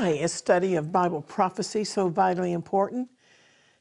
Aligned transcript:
Why 0.00 0.12
is 0.12 0.32
study 0.32 0.76
of 0.76 0.92
Bible 0.92 1.20
prophecy 1.20 1.84
so 1.84 2.08
vitally 2.08 2.52
important? 2.52 3.10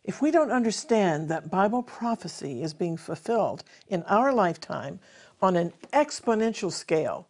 If 0.04 0.22
we 0.22 0.32
don't 0.32 0.52
understand 0.52 1.30
that 1.30 1.50
Bible 1.50 1.82
prophecy 1.82 2.62
is 2.62 2.74
being 2.74 2.98
fulfilled 2.98 3.64
in 3.88 4.04
our 4.04 4.34
lifetime 4.34 5.00
on 5.42 5.56
an 5.56 5.72
exponential 5.94 6.74
scale, 6.74 7.30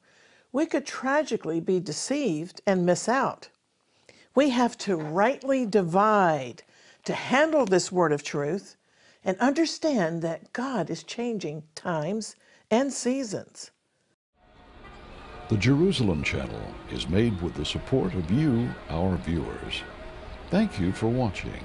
we 0.51 0.65
could 0.65 0.87
tragically 0.87 1.59
be 1.59 1.79
deceived 1.79 2.61
and 2.65 2.83
miss 2.83 3.07
out. 3.07 3.49
We 4.33 4.49
have 4.49 4.75
to 4.79 4.95
rightly 4.95 5.67
divide 5.67 6.63
to 7.05 7.13
handle 7.13 7.67
this 7.67 7.91
word 7.91 8.11
of 8.11 8.23
truth 8.23 8.75
and 9.23 9.37
understand 9.37 10.23
that 10.23 10.51
God 10.51 10.89
is 10.89 11.03
changing 11.03 11.61
times 11.75 12.35
and 12.71 12.91
seasons. 12.91 13.69
The 15.49 15.57
Jerusalem 15.57 16.21
Channel 16.21 16.61
is 16.91 17.09
made 17.09 17.41
with 17.41 17.55
the 17.55 17.65
support 17.65 18.13
of 18.13 18.29
you, 18.29 18.69
our 18.87 19.17
viewers. 19.17 19.81
Thank 20.51 20.79
you 20.79 20.91
for 20.91 21.07
watching. 21.07 21.63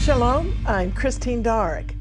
Shalom, 0.00 0.56
I'm 0.66 0.90
Christine 0.92 1.42
Darg. 1.42 1.94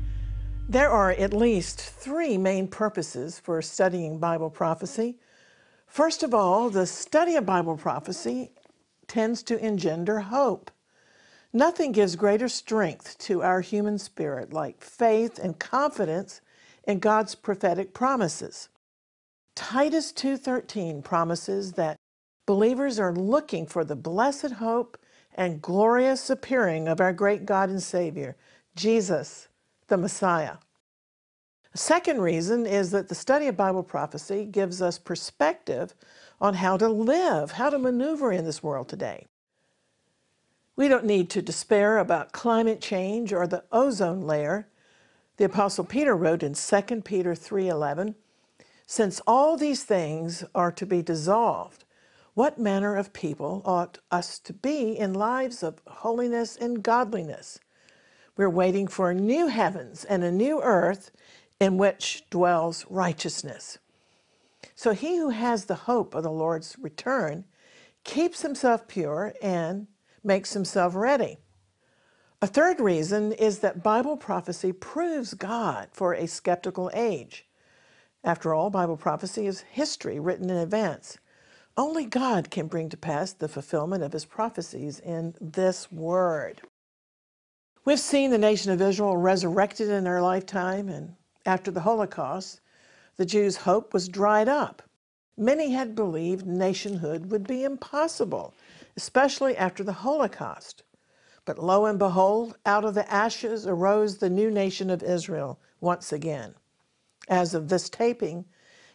There 0.70 0.90
are 0.90 1.12
at 1.12 1.34
least 1.34 1.82
three 1.82 2.38
main 2.38 2.70
purposes 2.70 3.38
for 3.38 3.62
studying 3.62 4.18
Bible 4.18 4.50
prophecy. 4.50 5.18
First 5.96 6.24
of 6.24 6.34
all, 6.34 6.70
the 6.70 6.86
study 6.86 7.38
of 7.38 7.46
Bible 7.46 7.78
prophecy 7.78 8.52
tends 9.08 9.42
to 9.44 9.58
engender 9.66 10.20
hope. 10.20 10.70
Nothing 11.54 11.94
gives 11.94 12.18
greater 12.18 12.50
strength 12.50 13.18
to 13.20 13.42
our 13.42 13.62
human 13.62 13.98
spirit 13.98 14.52
like 14.52 14.82
faith 14.82 15.40
and 15.40 15.58
confidence 15.58 16.42
in 16.84 17.00
God's 17.00 17.34
prophetic 17.34 17.94
promises. 17.94 18.68
Titus 19.56 20.12
2:13 20.12 21.02
promises 21.02 21.72
that 21.80 21.96
believers 22.46 23.00
are 23.00 23.14
looking 23.14 23.66
for 23.66 23.86
the 23.86 23.96
blessed 23.96 24.52
hope 24.60 24.98
and 25.34 25.62
glorious 25.62 26.30
appearing 26.30 26.90
of 26.90 27.00
our 27.00 27.14
great 27.14 27.46
God 27.46 27.70
and 27.70 27.82
Savior, 27.82 28.36
Jesus, 28.76 29.48
the 29.88 29.96
Messiah. 29.96 30.58
Second 31.76 32.22
reason 32.22 32.66
is 32.66 32.92
that 32.92 33.10
the 33.10 33.16
study 33.16 33.48
of 33.48 33.58
Bible 33.58 33.84
prophecy 33.84 34.46
gives 34.46 34.82
us 34.82 34.98
perspective 34.98 35.94
on 36.40 36.54
how 36.54 36.78
to 36.78 36.88
live, 36.88 37.52
how 37.52 37.70
to 37.70 37.78
maneuver 37.78 38.32
in 38.32 38.46
this 38.46 38.64
world 38.64 38.88
today. 38.88 39.28
We 40.78 40.88
don't 40.88 41.04
need 41.04 41.30
to 41.32 41.42
despair 41.42 41.98
about 41.98 42.32
climate 42.32 42.80
change 42.80 43.34
or 43.34 43.46
the 43.46 43.66
ozone 43.74 44.22
layer. 44.22 44.68
The 45.36 45.44
apostle 45.44 45.84
Peter 45.84 46.16
wrote 46.16 46.44
in 46.44 46.56
2 46.56 47.04
Peter 47.04 47.36
3:11, 47.36 48.16
"Since 48.88 49.22
all 49.28 49.58
these 49.58 49.84
things 49.84 50.46
are 50.56 50.72
to 50.72 50.86
be 50.86 51.02
dissolved, 51.02 51.84
what 52.36 52.58
manner 52.58 52.96
of 52.96 53.12
people 53.12 53.62
ought 53.66 54.00
us 54.12 54.40
to 54.40 54.54
be 54.54 54.98
in 54.98 55.14
lives 55.14 55.62
of 55.62 55.82
holiness 55.88 56.56
and 56.56 56.82
godliness? 56.82 57.60
We're 58.38 58.50
waiting 58.50 58.88
for 58.88 59.14
new 59.14 59.48
heavens 59.48 60.06
and 60.06 60.24
a 60.24 60.32
new 60.32 60.62
earth 60.62 61.12
in 61.60 61.78
which 61.78 62.24
dwells 62.30 62.86
righteousness. 62.90 63.78
So 64.76 64.94
he 64.94 65.18
who 65.18 65.30
has 65.30 65.66
the 65.66 65.76
hope 65.76 66.14
of 66.16 66.24
the 66.24 66.32
Lord's 66.32 66.76
return 66.80 67.46
keeps 68.04 68.42
himself 68.42 68.88
pure 68.88 69.34
and 69.42 69.88
makes 70.24 70.54
himself 70.54 70.96
ready. 70.96 71.38
A 72.42 72.48
third 72.48 72.80
reason 72.80 73.32
is 73.32 73.60
that 73.60 73.84
Bible 73.84 74.18
prophecy 74.18 74.72
proves 74.72 75.34
God 75.34 75.90
for 75.94 76.14
a 76.14 76.28
skeptical 76.28 76.92
age. 76.94 77.46
After 78.24 78.54
all, 78.54 78.70
Bible 78.70 78.98
prophecy 78.98 79.48
is 79.48 79.62
history 79.62 80.20
written 80.20 80.50
in 80.50 80.58
advance. 80.58 81.18
Only 81.78 82.06
God 82.06 82.52
can 82.52 82.68
bring 82.68 82.90
to 82.90 82.98
pass 82.98 83.34
the 83.34 83.48
fulfillment 83.48 84.04
of 84.04 84.14
his 84.14 84.26
prophecies 84.26 85.00
in 85.00 85.36
this 85.42 85.92
word. 85.92 86.62
We've 87.84 88.00
seen 88.00 88.32
the 88.32 88.38
nation 88.38 88.72
of 88.72 88.82
Israel 88.82 89.18
resurrected 89.18 89.90
in 89.90 90.08
our 90.08 90.22
lifetime, 90.22 90.90
and 90.90 91.16
after 91.46 91.72
the 91.72 91.82
Holocaust, 91.82 92.62
the 93.18 93.26
Jews' 93.26 93.58
hope 93.58 93.94
was 93.94 94.10
dried 94.10 94.50
up. 94.50 94.82
Many 95.38 95.72
had 95.72 95.96
believed 95.96 96.46
nationhood 96.48 97.32
would 97.32 97.48
be 97.48 97.64
impossible, 97.64 98.54
especially 98.96 99.56
after 99.58 99.84
the 99.84 99.94
Holocaust. 99.94 100.84
But 101.46 101.60
lo 101.60 101.86
and 101.86 102.00
behold, 102.00 102.58
out 102.66 102.86
of 102.86 102.96
the 102.96 103.12
ashes 103.12 103.68
arose 103.68 104.18
the 104.18 104.30
new 104.30 104.50
nation 104.50 104.90
of 104.90 105.04
Israel 105.04 105.60
once 105.80 106.12
again. 106.12 106.56
As 107.28 107.54
of 107.54 107.70
this 107.70 107.90
taping, 107.90 108.46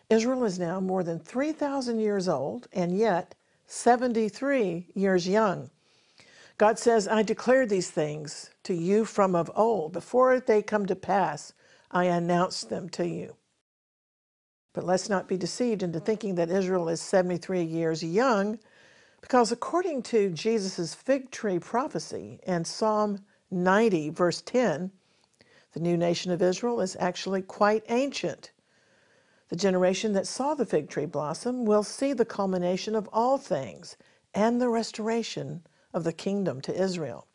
Israel 0.09 0.45
is 0.45 0.59
now 0.59 0.81
more 0.81 1.05
than 1.05 1.21
3,000 1.21 2.01
years 2.01 2.29
old 2.29 2.67
and 2.73 2.97
yet 2.97 3.35
73 3.67 4.89
years 4.95 5.29
young. 5.29 5.71
God 6.59 6.79
says, 6.79 7.07
I 7.07 7.23
declare 7.23 7.65
these 7.65 7.91
things 7.91 8.51
to 8.65 8.75
you 8.75 9.05
from 9.05 9.37
of 9.37 9.51
old. 9.55 9.93
Before 9.93 10.41
they 10.41 10.63
come 10.63 10.87
to 10.87 10.97
pass, 10.97 11.53
I 11.91 12.05
announced 12.05 12.71
them 12.71 12.89
to 12.91 13.07
you. 13.07 13.37
But 14.73 14.85
let's 14.85 15.09
not 15.09 15.27
be 15.27 15.37
deceived 15.37 15.83
into 15.83 15.99
thinking 15.99 16.37
that 16.37 16.51
Israel 16.51 16.89
is 16.89 17.01
73 17.01 17.63
years 17.63 18.05
young, 18.05 18.59
because 19.21 19.51
according 19.51 20.03
to 20.05 20.31
Jesus' 20.31 20.95
fig 20.95 21.31
tree 21.31 21.59
prophecy 21.59 22.39
and 22.47 22.67
Psalm 22.67 23.21
90, 23.51 24.11
verse 24.11 24.41
10, 24.43 24.93
the 25.73 25.81
new 25.81 25.97
nation 25.97 26.31
of 26.31 26.43
Israel 26.43 26.81
is 26.81 26.97
actually 27.01 27.43
quite 27.43 27.85
ancient. 27.89 28.53
The 29.49 29.57
generation 29.57 30.13
that 30.13 30.29
saw 30.29 30.55
the 30.55 30.67
fig 30.67 30.89
tree 30.89 31.07
blossom 31.07 31.65
will 31.65 31.83
see 31.83 32.13
the 32.13 32.25
culmination 32.25 32.95
of 32.95 33.09
all 33.13 33.37
things 33.39 33.97
and 34.33 34.61
the 34.61 34.69
restoration 34.69 35.67
of 35.93 36.05
the 36.05 36.13
kingdom 36.13 36.61
to 36.63 36.83
Israel. 36.83 37.27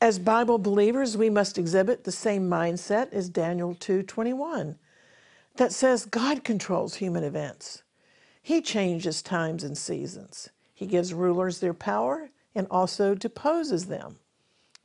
As 0.00 0.18
Bible 0.18 0.58
believers, 0.58 1.16
we 1.16 1.28
must 1.28 1.58
exhibit 1.58 2.04
the 2.04 2.12
same 2.12 2.48
mindset 2.48 3.12
as 3.12 3.28
Daniel 3.28 3.74
2:21 3.74 4.78
that 5.56 5.72
says 5.72 6.06
God 6.06 6.42
controls 6.42 6.94
human 6.96 7.24
events. 7.24 7.82
He 8.42 8.62
changes 8.62 9.22
times 9.22 9.62
and 9.62 9.76
seasons. 9.76 10.48
He 10.72 10.86
gives 10.86 11.12
rulers 11.12 11.60
their 11.60 11.74
power 11.74 12.30
and 12.54 12.66
also 12.70 13.14
deposes 13.14 13.86
them. 13.86 14.18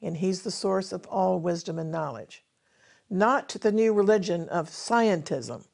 And 0.01 0.17
he's 0.17 0.41
the 0.41 0.51
source 0.51 0.91
of 0.91 1.07
all 1.07 1.39
wisdom 1.39 1.79
and 1.79 1.91
knowledge, 1.91 2.43
not 3.09 3.49
the 3.49 3.71
new 3.71 3.93
religion 3.93 4.49
of 4.49 4.69
scientism 4.69 5.65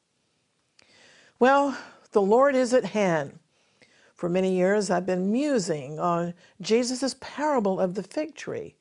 well, 1.42 1.76
the 2.12 2.22
Lord 2.22 2.54
is 2.54 2.72
at 2.72 2.84
hand. 2.84 3.40
For 4.14 4.28
many 4.28 4.54
years, 4.54 4.90
I've 4.90 5.04
been 5.04 5.32
musing 5.32 5.98
on 5.98 6.34
Jesus' 6.60 7.16
parable 7.18 7.80
of 7.80 7.96
the 7.96 8.04
fig 8.04 8.36
tree, 8.36 8.76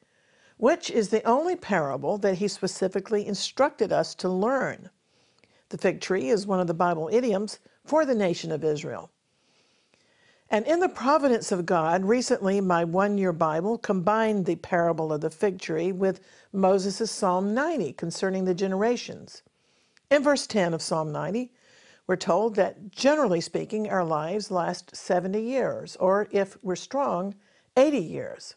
which 0.61 0.91
is 0.91 1.09
the 1.09 1.27
only 1.27 1.55
parable 1.55 2.19
that 2.19 2.35
he 2.35 2.47
specifically 2.47 3.25
instructed 3.25 3.91
us 3.91 4.13
to 4.13 4.29
learn. 4.29 4.91
The 5.69 5.77
fig 5.79 5.99
tree 5.99 6.29
is 6.29 6.45
one 6.45 6.59
of 6.59 6.67
the 6.67 6.73
Bible 6.75 7.09
idioms 7.11 7.57
for 7.83 8.05
the 8.05 8.13
nation 8.13 8.51
of 8.51 8.63
Israel. 8.63 9.09
And 10.51 10.67
in 10.67 10.79
the 10.79 10.88
providence 10.88 11.51
of 11.51 11.66
God, 11.66 12.05
recently 12.05 12.61
my 12.61 12.83
one 12.83 13.17
year 13.17 13.33
Bible 13.33 13.79
combined 13.79 14.45
the 14.45 14.57
parable 14.57 15.11
of 15.11 15.21
the 15.21 15.31
fig 15.31 15.59
tree 15.59 15.91
with 15.91 16.19
Moses' 16.53 17.09
Psalm 17.09 17.55
90 17.55 17.94
concerning 17.94 18.45
the 18.45 18.53
generations. 18.53 19.41
In 20.12 20.21
verse 20.21 20.45
10 20.45 20.75
of 20.75 20.83
Psalm 20.83 21.12
90, 21.12 21.51
we're 22.06 22.15
told 22.18 22.53
that 22.57 22.91
generally 22.91 23.41
speaking, 23.41 23.89
our 23.89 24.06
lives 24.06 24.51
last 24.51 24.95
70 24.95 25.41
years, 25.41 25.95
or 25.95 26.27
if 26.30 26.56
we're 26.62 26.75
strong, 26.75 27.33
80 27.75 27.97
years. 27.97 28.56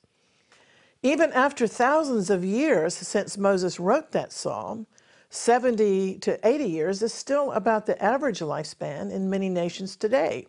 Even 1.05 1.35
after 1.35 1.67
thousands 1.67 2.31
of 2.31 2.47
years 2.47 2.95
since 2.97 3.37
Moses 3.37 3.79
wrote 3.79 4.13
that 4.13 4.33
psalm, 4.33 4.87
70 5.29 6.19
to 6.21 6.41
80 6.43 6.65
years 6.65 7.03
is 7.03 7.13
still 7.13 7.53
about 7.53 7.85
the 7.85 8.03
average 8.03 8.41
lifespan 8.41 9.13
in 9.13 9.29
many 9.29 9.51
nations 9.51 9.97
today. 9.97 10.47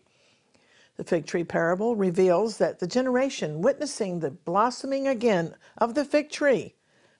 The 0.95 1.03
fig 1.03 1.25
tree 1.25 1.43
parable 1.43 1.97
reveals 1.97 2.57
that 2.59 2.79
the 2.79 2.87
generation 2.87 3.59
witnessing 3.59 4.21
the 4.21 4.31
blossoming 4.31 5.09
again 5.09 5.55
of 5.77 5.93
the 5.93 6.05
fig 6.05 6.29
tree, 6.29 6.75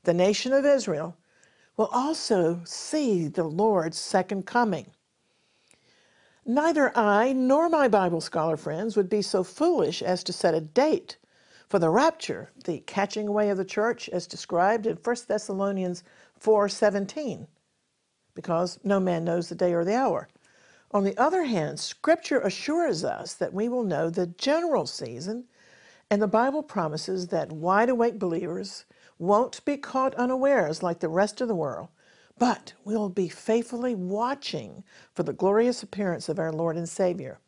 the 0.06 0.14
nation 0.14 0.54
of 0.54 0.66
Israel, 0.66 1.18
will 1.76 1.90
also 1.92 2.62
see 2.64 3.28
the 3.28 3.44
Lord's 3.44 4.00
second 4.00 4.46
coming. 4.46 4.92
Neither 6.46 6.98
I 6.98 7.34
nor 7.34 7.68
my 7.68 7.90
Bible 7.90 8.22
scholar 8.22 8.56
friends 8.56 8.96
would 8.96 9.10
be 9.10 9.22
so 9.22 9.44
foolish 9.44 10.02
as 10.02 10.24
to 10.24 10.32
set 10.32 10.56
a 10.56 10.62
date 10.62 11.18
for 11.76 11.80
the 11.80 11.90
rapture, 11.90 12.52
the 12.64 12.80
catching 12.88 13.28
away 13.28 13.50
of 13.50 13.58
the 13.58 13.66
church 13.66 14.08
as 14.08 14.28
described 14.28 14.88
in 14.88 14.96
1 14.96 15.28
Thessalonians 15.28 16.06
4:17, 16.40 17.48
because 18.34 18.80
no 18.86 18.98
man 19.02 19.26
knows 19.26 19.50
the 19.50 19.56
day 19.56 19.74
or 19.74 19.84
the 19.84 19.94
hour. 19.94 20.30
On 20.92 21.04
the 21.04 21.18
other 21.18 21.44
hand, 21.44 21.82
scripture 21.82 22.40
assures 22.40 23.04
us 23.04 23.34
that 23.34 23.54
we 23.54 23.68
will 23.68 23.84
know 23.84 24.10
the 24.10 24.28
general 24.28 24.86
season 24.86 25.50
And 26.12 26.22
the 26.22 26.28
Bible 26.28 26.64
promises 26.64 27.28
that 27.30 27.52
wide 27.52 27.90
awake 27.90 28.20
believers 28.20 28.86
won't 29.20 29.66
be 29.66 29.78
caught 29.78 30.16
unawares 30.16 30.84
like 30.84 31.00
the 31.00 31.10
rest 31.10 31.42
of 31.42 31.50
the 31.50 31.56
world, 31.56 31.90
but 32.40 32.74
will 32.86 33.10
be 33.10 33.30
faithfully 33.30 33.96
watching 33.96 34.84
for 35.14 35.24
the 35.24 35.34
glorious 35.34 35.84
appearance 35.84 36.30
of 36.30 36.40
our 36.40 36.54
Lord 36.54 36.78
and 36.78 36.90
Savior. 36.90 37.40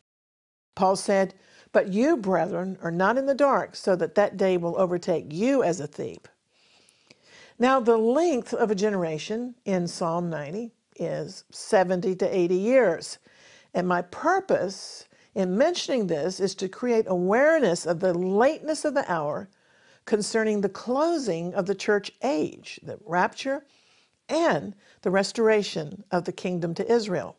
Paul 0.74 0.96
said, 0.96 1.34
But 1.72 1.88
you, 1.88 2.16
brethren, 2.16 2.78
are 2.82 2.90
not 2.90 3.18
in 3.18 3.26
the 3.26 3.34
dark, 3.34 3.76
so 3.76 3.96
that 3.96 4.14
that 4.14 4.36
day 4.36 4.56
will 4.56 4.78
overtake 4.78 5.32
you 5.32 5.62
as 5.62 5.80
a 5.80 5.86
thief. 5.86 6.20
Now, 7.58 7.80
the 7.80 7.98
length 7.98 8.54
of 8.54 8.70
a 8.70 8.76
generation 8.76 9.56
in 9.64 9.88
Psalm 9.88 10.30
90 10.30 10.70
is 10.96 11.44
70 11.50 12.14
to 12.16 12.36
80 12.36 12.54
years. 12.54 13.18
And 13.74 13.86
my 13.86 14.02
purpose 14.02 15.08
in 15.34 15.56
mentioning 15.58 16.06
this 16.06 16.40
is 16.40 16.54
to 16.56 16.68
create 16.68 17.06
awareness 17.08 17.86
of 17.86 18.00
the 18.00 18.14
lateness 18.14 18.84
of 18.84 18.94
the 18.94 19.10
hour 19.10 19.48
concerning 20.04 20.60
the 20.60 20.68
closing 20.68 21.54
of 21.54 21.66
the 21.66 21.74
church 21.74 22.10
age, 22.22 22.80
the 22.82 22.98
rapture, 23.04 23.64
and 24.28 24.74
the 25.02 25.10
restoration 25.10 26.04
of 26.10 26.24
the 26.24 26.32
kingdom 26.32 26.74
to 26.74 26.92
Israel. 26.92 27.36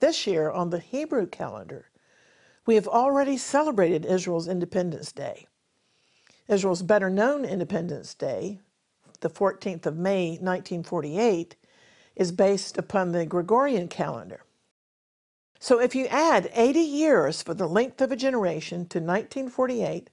This 0.00 0.26
year, 0.26 0.50
on 0.50 0.70
the 0.70 0.78
Hebrew 0.78 1.26
calendar, 1.26 1.87
we 2.68 2.74
have 2.74 2.86
already 2.86 3.38
celebrated 3.38 4.04
Israel's 4.04 4.46
Independence 4.46 5.10
Day. 5.10 5.46
Israel's 6.48 6.82
better 6.82 7.08
known 7.08 7.46
Independence 7.46 8.12
Day, 8.12 8.60
the 9.20 9.30
14th 9.30 9.86
of 9.86 9.96
May, 9.96 10.32
1948, 10.32 11.56
is 12.14 12.30
based 12.30 12.76
upon 12.76 13.12
the 13.12 13.24
Gregorian 13.24 13.88
calendar. 13.88 14.42
So 15.58 15.80
if 15.80 15.94
you 15.94 16.08
add 16.08 16.50
80 16.52 16.80
years 16.80 17.40
for 17.40 17.54
the 17.54 17.66
length 17.66 18.02
of 18.02 18.12
a 18.12 18.16
generation 18.16 18.80
to 18.80 18.98
1948, 18.98 20.10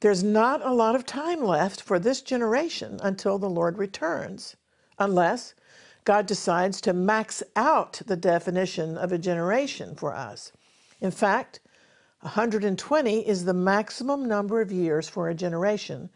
there's 0.00 0.24
not 0.24 0.60
a 0.60 0.74
lot 0.74 0.96
of 0.96 1.06
time 1.06 1.40
left 1.40 1.80
for 1.80 2.00
this 2.00 2.20
generation 2.20 2.98
until 3.00 3.38
the 3.38 3.48
Lord 3.48 3.78
returns, 3.78 4.56
unless 4.98 5.54
God 6.02 6.26
decides 6.26 6.80
to 6.80 6.92
max 6.92 7.44
out 7.54 8.02
the 8.04 8.16
definition 8.16 8.98
of 8.98 9.12
a 9.12 9.18
generation 9.18 9.94
for 9.94 10.16
us. 10.16 10.50
In 11.04 11.10
fact, 11.10 11.60
120 12.20 13.28
is 13.28 13.44
the 13.44 13.52
maximum 13.52 14.26
number 14.26 14.62
of 14.62 14.72
years 14.72 15.06
for 15.06 15.28
a 15.28 15.34
generation, 15.34 16.08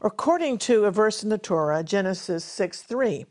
according 0.00 0.56
to 0.60 0.86
a 0.86 0.90
verse 0.90 1.22
in 1.22 1.28
the 1.28 1.36
Torah, 1.36 1.84
Genesis 1.84 2.42
6 2.42 2.80
3. 2.80 3.26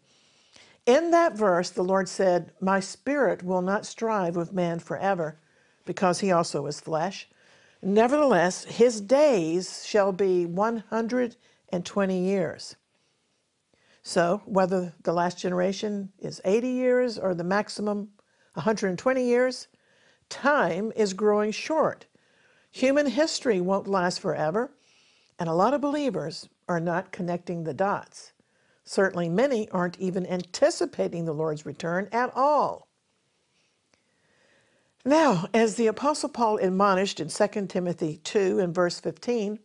In 0.85 1.09
that 1.09 1.35
verse, 1.35 1.71
the 1.71 1.81
Lord 1.81 2.07
said, 2.07 2.51
My 2.61 2.79
spirit 2.79 3.41
will 3.41 3.63
not 3.63 3.87
strive 3.87 4.35
with 4.35 4.53
man 4.53 4.77
forever, 4.77 5.39
because 5.85 6.19
he 6.19 6.31
also 6.31 6.67
is 6.67 6.79
flesh. 6.79 7.27
Nevertheless, 7.81 8.65
his 8.65 9.01
days 9.01 9.83
shall 9.83 10.11
be 10.11 10.45
120 10.45 12.19
years. 12.23 12.75
So, 14.03 14.43
whether 14.45 14.93
the 15.01 15.13
last 15.13 15.39
generation 15.39 16.11
is 16.19 16.41
80 16.45 16.69
years 16.69 17.17
or 17.17 17.33
the 17.33 17.43
maximum 17.43 18.09
120 18.53 19.25
years, 19.25 19.67
time 20.31 20.91
is 20.95 21.13
growing 21.13 21.51
short. 21.51 22.07
Human 22.71 23.05
history 23.05 23.61
won't 23.61 23.87
last 23.87 24.19
forever, 24.19 24.71
and 25.37 25.47
a 25.47 25.53
lot 25.53 25.73
of 25.75 25.81
believers 25.81 26.49
are 26.67 26.79
not 26.79 27.11
connecting 27.11 27.63
the 27.63 27.73
dots. 27.73 28.31
Certainly, 28.83 29.29
many 29.29 29.69
aren't 29.69 29.99
even 29.99 30.25
anticipating 30.25 31.25
the 31.25 31.33
Lord's 31.33 31.65
return 31.65 32.07
at 32.11 32.31
all. 32.35 32.87
Now, 35.03 35.47
as 35.53 35.75
the 35.75 35.87
Apostle 35.87 36.29
Paul 36.29 36.57
admonished 36.57 37.19
in 37.19 37.27
2 37.27 37.67
Timothy 37.67 38.17
2 38.23 38.59
and 38.59 38.73
verse 38.73 38.99
15, 38.99 39.59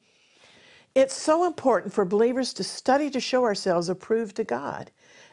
it's 0.94 1.14
so 1.14 1.44
important 1.44 1.92
for 1.92 2.04
believers 2.04 2.54
to 2.54 2.64
study 2.64 3.10
to 3.10 3.20
show 3.20 3.44
ourselves 3.44 3.88
approved 3.88 4.36
to 4.36 4.44
God 4.44 4.90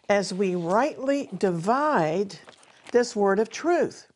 as 0.09 0.33
we 0.33 0.55
rightly 0.55 1.29
divide 1.37 2.35
this 2.91 3.15
word 3.15 3.39
of 3.39 3.49
truth. 3.49 4.07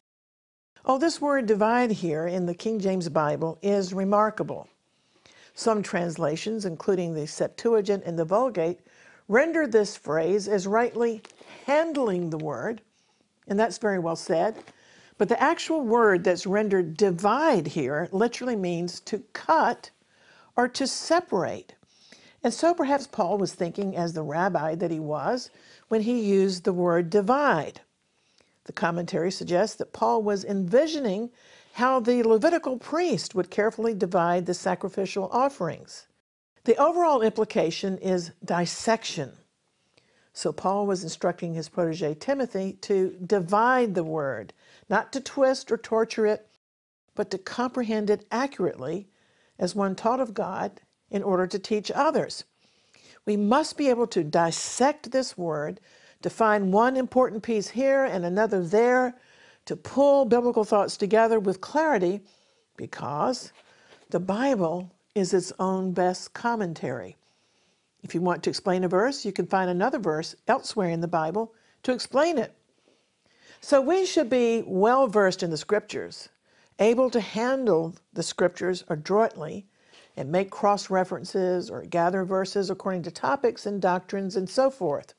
Oh, 0.89 0.97
this 0.97 1.19
word 1.19 1.47
divide 1.47 1.91
here 1.91 2.27
in 2.27 2.45
the 2.45 2.53
King 2.53 2.79
James 2.79 3.09
Bible 3.09 3.59
is 3.61 3.93
remarkable. 3.93 4.69
Some 5.53 5.83
translations, 5.83 6.63
including 6.63 7.13
the 7.13 7.27
Septuagint 7.27 8.03
and 8.05 8.17
the 8.17 8.23
Vulgate, 8.23 8.79
render 9.27 9.67
this 9.67 9.97
phrase 9.97 10.47
as 10.47 10.65
rightly 10.65 11.21
handling 11.65 12.29
the 12.29 12.37
word, 12.37 12.81
and 13.49 13.59
that's 13.59 13.79
very 13.79 13.99
well 13.99 14.15
said. 14.15 14.63
But 15.17 15.27
the 15.27 15.43
actual 15.43 15.81
word 15.81 16.23
that's 16.23 16.47
rendered 16.47 16.95
divide 16.95 17.67
here 17.67 18.07
literally 18.13 18.55
means 18.55 19.01
to 19.01 19.25
cut 19.33 19.91
or 20.55 20.69
to 20.69 20.87
separate. 20.87 21.75
And 22.45 22.53
so 22.53 22.73
perhaps 22.73 23.07
Paul 23.07 23.37
was 23.37 23.53
thinking, 23.53 23.97
as 23.97 24.13
the 24.13 24.23
rabbi 24.23 24.75
that 24.75 24.91
he 24.91 25.01
was, 25.01 25.49
when 25.89 26.03
he 26.03 26.21
used 26.21 26.63
the 26.63 26.71
word 26.71 27.09
divide. 27.09 27.81
The 28.67 28.73
commentary 28.73 29.31
suggests 29.31 29.77
that 29.77 29.93
Paul 29.93 30.21
was 30.21 30.45
envisioning 30.45 31.31
how 31.73 31.99
the 31.99 32.21
Levitical 32.23 32.77
priest 32.77 33.33
would 33.33 33.49
carefully 33.49 33.93
divide 33.93 34.45
the 34.45 34.53
sacrificial 34.53 35.29
offerings. 35.31 36.07
The 36.65 36.75
overall 36.75 37.21
implication 37.21 37.97
is 37.97 38.31
dissection. 38.43 39.31
So 40.33 40.51
Paul 40.51 40.85
was 40.85 41.03
instructing 41.03 41.53
his 41.53 41.69
protege 41.69 42.13
Timothy 42.15 42.73
to 42.81 43.15
divide 43.25 43.95
the 43.95 44.03
word, 44.03 44.53
not 44.89 45.13
to 45.13 45.21
twist 45.21 45.71
or 45.71 45.77
torture 45.77 46.27
it, 46.27 46.47
but 47.15 47.31
to 47.31 47.37
comprehend 47.37 48.09
it 48.09 48.25
accurately 48.31 49.07
as 49.57 49.75
one 49.75 49.95
taught 49.95 50.19
of 50.19 50.33
God 50.33 50.81
in 51.09 51.23
order 51.23 51.47
to 51.47 51.57
teach 51.57 51.89
others. 51.89 52.43
We 53.25 53.37
must 53.37 53.77
be 53.77 53.89
able 53.89 54.07
to 54.07 54.23
dissect 54.23 55.11
this 55.11 55.37
word, 55.37 55.79
to 56.21 56.29
find 56.29 56.73
one 56.73 56.97
important 56.97 57.43
piece 57.43 57.69
here 57.69 58.05
and 58.05 58.25
another 58.25 58.63
there, 58.63 59.15
to 59.65 59.75
pull 59.75 60.25
biblical 60.25 60.63
thoughts 60.63 60.97
together 60.97 61.39
with 61.39 61.61
clarity, 61.61 62.21
because 62.77 63.51
the 64.09 64.19
Bible 64.19 64.91
is 65.15 65.33
its 65.33 65.51
own 65.59 65.91
best 65.91 66.33
commentary. 66.33 67.17
If 68.03 68.15
you 68.15 68.21
want 68.21 68.43
to 68.43 68.49
explain 68.49 68.83
a 68.83 68.87
verse, 68.87 69.25
you 69.25 69.33
can 69.33 69.47
find 69.47 69.69
another 69.69 69.99
verse 69.99 70.35
elsewhere 70.47 70.89
in 70.89 71.01
the 71.01 71.07
Bible 71.07 71.53
to 71.83 71.91
explain 71.91 72.37
it. 72.37 72.53
So 73.59 73.81
we 73.81 74.05
should 74.05 74.29
be 74.29 74.63
well 74.65 75.07
versed 75.07 75.43
in 75.43 75.49
the 75.49 75.57
scriptures, 75.57 76.29
able 76.79 77.09
to 77.09 77.19
handle 77.19 77.95
the 78.13 78.23
scriptures 78.23 78.83
adroitly 78.87 79.65
and 80.15 80.31
make 80.31 80.49
cross 80.49 80.89
references 80.89 81.69
or 81.69 81.83
gather 81.83 82.23
verses 82.23 82.69
according 82.69 83.03
to 83.03 83.11
topics 83.11 83.65
and 83.65 83.81
doctrines 83.81 84.35
and 84.35 84.49
so 84.49 84.69
forth. 84.69 85.13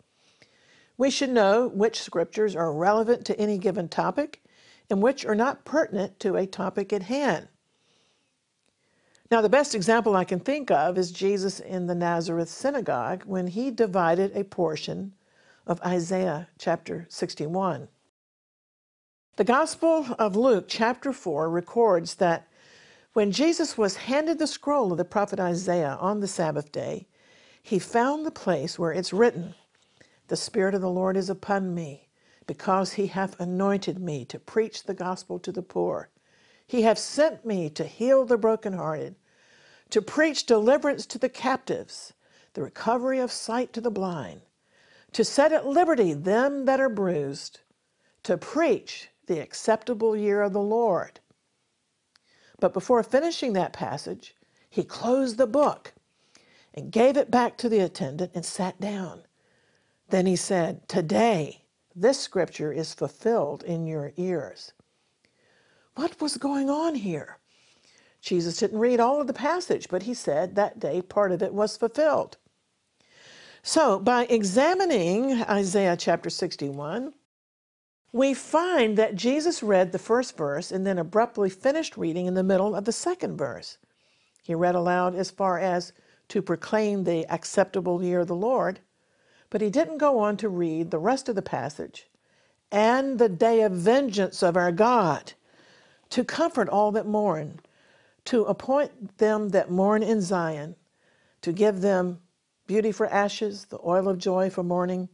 We 0.99 1.11
should 1.11 1.31
know 1.31 1.69
which 1.69 2.03
scriptures 2.03 2.57
are 2.57 2.73
relevant 2.73 3.25
to 3.27 3.41
any 3.41 3.57
given 3.57 3.89
topic 3.89 4.43
and 4.91 5.01
which 5.01 5.25
are 5.25 5.35
not 5.35 5.65
pertinent 5.65 6.19
to 6.21 6.37
a 6.37 6.47
topic 6.47 6.93
at 6.93 7.05
hand. 7.05 7.49
Now, 9.31 9.41
the 9.41 9.49
best 9.49 9.75
example 9.75 10.17
I 10.17 10.25
can 10.25 10.41
think 10.41 10.71
of 10.71 10.99
is 10.99 11.13
Jesus 11.13 11.61
in 11.61 11.87
the 11.87 11.95
Nazareth 11.95 12.49
synagogue 12.49 13.25
when 13.27 13.47
he 13.47 13.71
divided 13.71 14.35
a 14.35 14.43
portion 14.43 15.15
of 15.67 15.81
Isaiah 15.83 16.49
chapter 16.59 17.07
61. 17.11 17.89
The 19.37 19.45
Gospel 19.45 20.07
of 20.19 20.35
Luke, 20.35 20.65
chapter 20.67 21.13
4, 21.13 21.49
records 21.49 22.17
that 22.17 22.49
when 23.13 23.31
Jesus 23.31 23.79
was 23.79 23.97
handed 23.97 24.39
the 24.39 24.47
scroll 24.47 24.91
of 24.91 24.99
the 24.99 25.05
prophet 25.05 25.39
Isaiah 25.39 25.97
on 26.01 26.21
the 26.21 26.27
Sabbath 26.27 26.73
day, 26.73 27.07
he 27.63 27.79
found 27.79 28.25
the 28.25 28.31
place 28.31 28.79
where 28.79 28.93
it's 28.93 29.13
written, 29.13 29.55
The 30.29 30.37
Spirit 30.37 30.75
of 30.75 30.83
the 30.83 30.91
Lord 30.91 31.17
is 31.17 31.31
upon 31.31 31.75
me, 31.75 32.09
because 32.47 32.93
he 32.93 33.09
hath 33.09 33.39
anointed 33.41 33.99
me 33.99 34.25
to 34.27 34.39
preach 34.39 34.85
the 34.85 34.95
gospel 34.95 35.39
to 35.39 35.51
the 35.51 35.63
poor. 35.63 36.11
He 36.67 36.83
hath 36.83 36.99
sent 36.99 37.47
me 37.47 37.71
to 37.71 37.85
heal 37.85 38.27
the 38.27 38.37
brokenhearted, 38.37 39.17
to 39.91 40.03
preach 40.03 40.45
deliverance 40.45 41.07
to 41.07 41.19
the 41.19 41.31
captives, 41.31 42.13
the 42.53 42.63
recovery 42.63 43.19
of 43.19 43.33
sight 43.33 43.73
to 43.73 43.81
the 43.81 43.91
blind, 43.91 44.43
to 45.13 45.25
set 45.25 45.51
at 45.53 45.67
liberty 45.67 46.13
them 46.13 46.67
that 46.67 46.81
are 46.81 46.91
bruised, 46.91 47.61
to 48.25 48.37
preach 48.37 49.09
the 49.27 49.41
acceptable 49.41 50.15
year 50.15 50.43
of 50.43 50.53
the 50.53 50.61
Lord. 50.61 51.21
But 52.61 52.75
before 52.75 53.03
finishing 53.03 53.55
that 53.55 53.73
passage, 53.73 54.35
he 54.69 54.85
closed 54.85 55.39
the 55.39 55.47
book 55.47 55.95
and 56.75 56.93
gave 56.93 57.17
it 57.17 57.31
back 57.31 57.57
to 57.59 57.69
the 57.71 57.81
attendant 57.81 58.33
and 58.35 58.45
sat 58.45 58.79
down. 58.79 59.23
Then 60.09 60.27
he 60.27 60.37
said, 60.37 60.89
Today, 60.89 61.65
this 61.95 62.19
scripture 62.19 62.73
is 62.73 62.95
fulfilled 62.95 63.63
in 63.63 63.87
your 63.87 64.13
ears. 64.17 64.73
What 65.97 66.21
was 66.21 66.37
going 66.37 66.71
on 66.71 66.95
here? 66.95 67.39
Jesus 68.21 68.57
didn't 68.57 68.79
read 68.79 69.01
all 69.01 69.21
of 69.21 69.27
the 69.27 69.33
passage, 69.33 69.89
but 69.89 70.05
he 70.05 70.15
said 70.15 70.55
that 70.55 70.79
day 70.79 71.03
part 71.03 71.33
of 71.33 71.43
it 71.43 71.53
was 71.53 71.77
fulfilled. 71.77 72.37
So, 73.63 73.99
by 73.99 74.25
examining 74.27 75.43
Isaiah 75.43 75.97
chapter 75.97 76.31
61, 76.31 77.13
we 78.13 78.33
find 78.33 78.97
that 78.97 79.15
Jesus 79.15 79.63
read 79.63 79.93
the 79.93 79.99
first 79.99 80.37
verse 80.37 80.73
and 80.73 80.87
then 80.87 80.99
abruptly 80.99 81.51
finished 81.51 81.97
reading 81.97 82.27
in 82.27 82.35
the 82.35 82.43
middle 82.43 82.75
of 82.75 82.85
the 82.85 82.93
second 82.93 83.37
verse. 83.37 83.79
He 84.43 84.55
read 84.55 84.75
aloud 84.75 85.15
as 85.15 85.31
far 85.31 85.59
as 85.59 85.93
to 86.29 86.41
proclaim 86.41 87.05
the 87.05 87.27
acceptable 87.31 88.03
year 88.03 88.21
of 88.21 88.29
the 88.29 88.37
Lord, 88.37 88.81
but 89.51 89.61
he 89.61 89.71
didn't 89.71 89.99
go 89.99 90.19
on 90.19 90.37
to 90.37 90.49
read 90.49 90.91
the 90.91 90.99
rest 90.99 91.29
of 91.29 91.35
the 91.35 91.43
passage 91.43 92.09
and 92.71 93.19
the 93.19 93.29
day 93.29 93.63
of 93.63 93.73
vengeance 93.73 94.43
of 94.43 94.57
our 94.57 94.73
God 94.73 95.33
to 96.11 96.25
comfort 96.25 96.69
all 96.69 96.93
that 96.93 97.07
mourn, 97.07 97.61
to 98.25 98.45
appoint 98.45 99.19
them 99.19 99.51
that 99.51 99.71
mourn 99.71 100.03
in 100.03 100.21
Zion, 100.21 100.77
to 101.43 101.53
give 101.53 101.81
them 101.81 102.21
beauty 102.67 102.93
for 102.93 103.07
ashes, 103.07 103.67
the 103.67 103.79
oil 103.85 104.09
of 104.09 104.19
joy 104.19 104.51
for 104.51 104.63
mourning, 104.63 105.09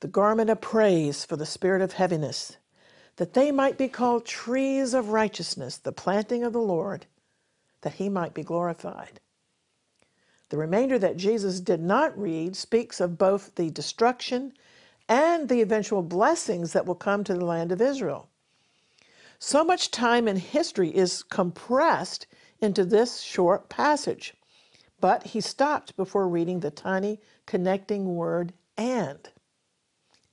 the 0.00 0.08
garment 0.08 0.50
of 0.50 0.60
praise 0.60 1.24
for 1.24 1.36
the 1.36 1.46
spirit 1.46 1.82
of 1.82 1.92
heaviness, 1.92 2.56
that 3.16 3.34
they 3.34 3.50
might 3.50 3.78
be 3.78 3.88
called 3.88 4.24
trees 4.24 4.94
of 4.94 5.10
righteousness, 5.10 5.76
the 5.76 5.92
planting 5.92 6.44
of 6.44 6.52
the 6.52 6.60
Lord, 6.60 7.06
that 7.82 7.94
he 7.94 8.08
might 8.08 8.34
be 8.34 8.42
glorified. 8.42 9.20
The 10.52 10.58
remainder 10.58 10.98
that 10.98 11.16
Jesus 11.16 11.60
did 11.60 11.80
not 11.80 12.16
read 12.18 12.56
speaks 12.56 13.00
of 13.00 13.16
both 13.16 13.54
the 13.54 13.70
destruction 13.70 14.52
and 15.08 15.48
the 15.48 15.62
eventual 15.62 16.02
blessings 16.02 16.74
that 16.74 16.84
will 16.84 16.94
come 16.94 17.24
to 17.24 17.32
the 17.32 17.46
land 17.46 17.72
of 17.72 17.80
Israel. 17.80 18.28
So 19.38 19.64
much 19.64 19.90
time 19.90 20.28
in 20.28 20.36
history 20.36 20.94
is 20.94 21.22
compressed 21.22 22.26
into 22.60 22.84
this 22.84 23.22
short 23.22 23.70
passage, 23.70 24.34
but 25.00 25.28
he 25.28 25.40
stopped 25.40 25.96
before 25.96 26.28
reading 26.28 26.60
the 26.60 26.70
tiny 26.70 27.18
connecting 27.46 28.14
word 28.14 28.52
and, 28.76 29.30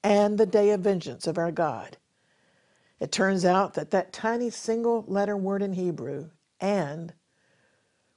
and 0.04 0.38
the 0.38 0.46
day 0.46 0.72
of 0.72 0.82
vengeance 0.82 1.28
of 1.28 1.38
our 1.38 1.50
God. 1.54 1.96
It 3.00 3.14
turns 3.14 3.46
out 3.46 3.74
that 3.76 3.92
that 3.92 4.12
tiny 4.12 4.50
single 4.50 5.06
letter 5.08 5.38
word 5.38 5.62
in 5.62 5.72
Hebrew, 5.72 6.32
and, 6.60 7.14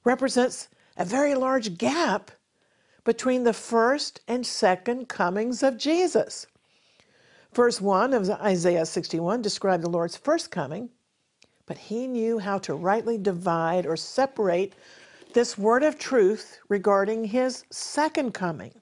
represents 0.03 0.67
a 0.97 1.05
very 1.05 1.35
large 1.35 1.77
gap 1.77 2.31
between 3.03 3.43
the 3.43 3.53
first 3.53 4.21
and 4.27 4.45
second 4.45 5.09
comings 5.09 5.63
of 5.63 5.77
Jesus. 5.77 6.47
Verse 7.53 7.79
1 7.79 8.13
of 8.13 8.29
Isaiah 8.29 8.85
61 8.85 9.41
described 9.41 9.83
the 9.83 9.89
Lord's 9.89 10.17
first 10.17 10.49
coming, 10.49 10.89
but 11.65 11.77
he 11.77 12.07
knew 12.07 12.39
how 12.39 12.57
to 12.59 12.73
rightly 12.73 13.17
divide 13.17 13.85
or 13.85 13.95
separate 13.95 14.73
this 15.33 15.57
word 15.57 15.83
of 15.83 15.97
truth 15.97 16.59
regarding 16.69 17.25
his 17.25 17.63
second 17.71 18.33
coming. 18.33 18.73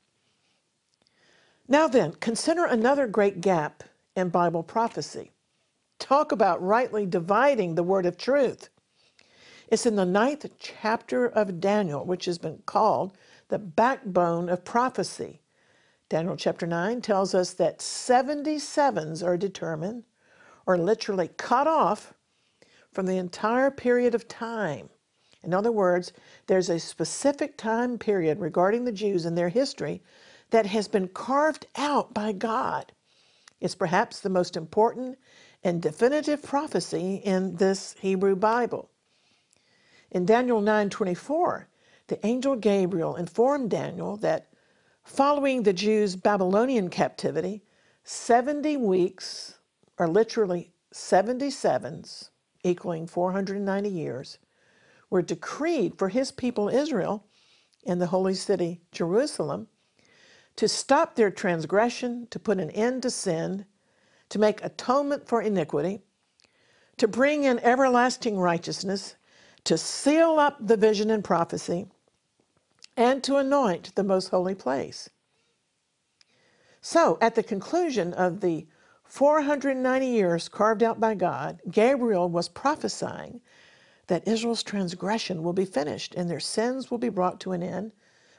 Now, 1.68 1.88
then, 1.88 2.13
consider 2.13 2.65
another 2.65 3.08
great 3.08 3.39
gap 3.39 3.84
in 4.15 4.30
Bible 4.30 4.63
prophecy. 4.63 5.32
Talk 6.00 6.32
about 6.32 6.62
rightly 6.62 7.06
dividing 7.06 7.75
the 7.75 7.84
word 7.84 8.06
of 8.06 8.18
truth. 8.18 8.70
It's 9.72 9.86
in 9.86 9.96
the 9.96 10.06
ninth 10.06 10.46
chapter 10.60 11.25
of 11.25 11.62
Daniel, 11.62 12.04
which 12.04 12.25
has 12.25 12.38
been 12.38 12.62
called 12.66 13.18
the 13.48 13.58
backbone 13.58 14.50
of 14.50 14.66
prophecy. 14.66 15.40
Daniel 16.10 16.36
chapter 16.36 16.68
9 16.68 17.00
tells 17.00 17.34
us 17.34 17.54
that 17.54 17.80
77s 17.80 19.25
are 19.25 19.38
determined 19.38 20.04
or 20.66 20.78
literally 20.78 21.30
cut 21.38 21.68
off 21.68 22.13
from 22.92 23.06
the 23.06 23.16
entire 23.16 23.72
period 23.72 24.13
of 24.13 24.28
time. 24.28 24.90
In 25.42 25.54
other 25.54 25.72
words, 25.72 26.12
there's 26.48 26.70
a 26.70 26.78
specific 26.78 27.56
time 27.56 27.98
period 27.98 28.42
regarding 28.42 28.84
the 28.84 28.92
Jews 28.92 29.24
and 29.24 29.38
their 29.38 29.48
history 29.48 30.04
that 30.50 30.66
has 30.66 30.90
been 30.90 31.08
carved 31.08 31.66
out 31.78 32.13
by 32.13 32.34
God. 32.34 32.92
It's 33.62 33.75
perhaps 33.75 34.20
the 34.20 34.30
most 34.30 34.58
important 34.58 35.18
and 35.63 35.82
definitive 35.82 36.44
prophecy 36.44 37.22
in 37.24 37.56
this 37.56 37.96
Hebrew 38.01 38.36
Bible. 38.36 38.90
In 40.12 40.25
Daniel 40.25 40.62
9:24, 40.62 41.68
the 42.08 42.25
angel 42.25 42.58
Gabriel 42.58 43.15
informed 43.15 43.70
Daniel 43.70 44.18
that 44.18 44.48
following 45.03 45.63
the 45.63 45.72
Jews' 45.72 46.18
Babylonian 46.18 46.89
captivity, 46.89 47.63
70 48.03 48.75
weeks, 48.75 49.60
or 49.98 50.08
literally 50.08 50.74
77s, 50.94 52.30
equaling 52.63 53.08
490 53.08 53.89
years, 53.89 54.38
were 55.10 55.22
decreed 55.22 55.98
for 55.98 56.10
his 56.10 56.32
people 56.32 56.68
Israel 56.68 57.25
in 57.84 58.00
the 58.00 58.08
holy 58.08 58.34
city 58.34 58.82
Jerusalem 58.91 59.70
to 60.58 60.68
stop 60.68 61.15
their 61.15 61.32
transgression, 61.32 62.27
to 62.32 62.38
put 62.38 62.60
an 62.60 62.70
end 62.72 63.01
to 63.03 63.10
sin, 63.10 63.65
to 64.27 64.38
make 64.39 64.63
atonement 64.63 65.27
for 65.27 65.41
iniquity, 65.41 66.01
to 66.98 67.08
bring 67.08 67.46
in 67.46 67.60
everlasting 67.60 68.38
righteousness, 68.38 69.15
to 69.63 69.77
seal 69.77 70.39
up 70.39 70.58
the 70.60 70.77
vision 70.77 71.10
and 71.10 71.24
prophecy, 71.24 71.88
and 72.98 73.24
to 73.24 73.38
anoint 73.38 73.96
the 73.96 74.03
most 74.03 74.30
holy 74.30 74.56
place. 74.56 75.10
So, 76.82 77.18
at 77.22 77.36
the 77.36 77.44
conclusion 77.44 78.13
of 78.13 78.41
the 78.41 78.68
490 79.03 80.06
years 80.06 80.50
carved 80.50 80.82
out 80.82 81.00
by 81.00 81.15
God, 81.15 81.62
Gabriel 81.70 82.30
was 82.30 82.50
prophesying 82.50 83.41
that 84.08 84.27
Israel's 84.27 84.63
transgression 84.63 85.44
will 85.44 85.53
be 85.53 85.65
finished 85.65 86.15
and 86.15 86.30
their 86.30 86.39
sins 86.39 86.89
will 86.89 86.98
be 86.98 87.10
brought 87.10 87.39
to 87.41 87.51
an 87.51 87.62
end 87.62 87.91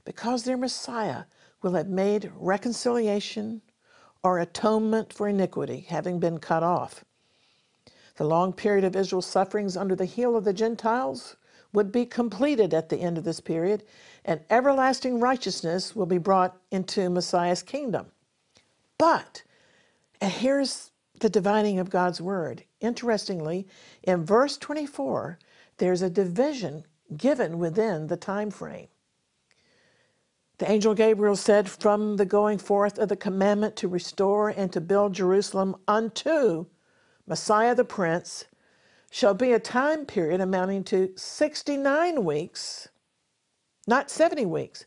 because 0.05 0.43
their 0.43 0.57
Messiah 0.57 1.25
will 1.63 1.75
have 1.75 1.89
made 1.89 2.33
reconciliation 2.35 3.63
or 4.25 4.39
atonement 4.39 5.13
for 5.13 5.29
iniquity, 5.29 5.87
having 5.89 6.19
been 6.19 6.39
cut 6.39 6.63
off. 6.63 7.05
The 8.17 8.25
long 8.25 8.53
period 8.53 8.85
of 8.85 8.97
Israel's 8.97 9.27
sufferings 9.27 9.77
under 9.77 9.97
the 9.97 10.05
heel 10.05 10.37
of 10.37 10.45
the 10.45 10.53
Gentiles 10.53 11.37
would 11.73 11.91
be 11.91 12.05
completed 12.05 12.75
at 12.75 12.91
the 12.91 12.99
end 12.99 13.17
of 13.17 13.25
this 13.25 13.41
period, 13.41 13.85
and 14.25 14.41
everlasting 14.51 15.21
righteousness 15.21 15.97
will 15.97 16.07
be 16.07 16.19
brought 16.19 16.61
into 16.71 17.09
Messiah's 17.09 17.63
kingdom. 17.63 18.07
But 18.99 19.43
and 20.23 20.31
here's 20.31 20.93
the 21.19 21.29
dividing 21.29 21.81
of 21.81 21.91
God's 21.91 22.21
word. 22.21 22.63
Interestingly, 22.81 23.67
in 24.05 24.25
verse 24.25 24.57
24, 24.57 25.37
there's 25.79 26.01
a 26.01 26.09
division 26.09 26.85
given 27.17 27.59
within 27.59 28.07
the 28.07 28.17
time 28.17 28.53
frame. 28.53 28.87
The 30.59 30.71
angel 30.71 30.95
Gabriel 30.95 31.35
said, 31.35 31.69
From 31.69 32.19
the 32.19 32.25
going 32.25 32.59
forth 32.59 33.01
of 33.01 33.09
the 33.09 33.17
commandment 33.17 33.75
to 33.77 33.89
restore 33.89 34.51
and 34.51 34.73
to 34.73 34.81
build 34.81 35.15
Jerusalem 35.15 35.75
unto 35.89 36.67
Messiah 37.33 37.75
the 37.75 37.83
Prince, 37.83 38.45
shall 39.11 39.33
be 39.33 39.53
a 39.53 39.59
time 39.59 40.05
period 40.05 40.39
amounting 40.43 40.85
to 40.85 41.15
69 41.17 42.25
weeks, 42.27 42.89
not 43.87 44.11
70 44.11 44.45
weeks. 44.45 44.85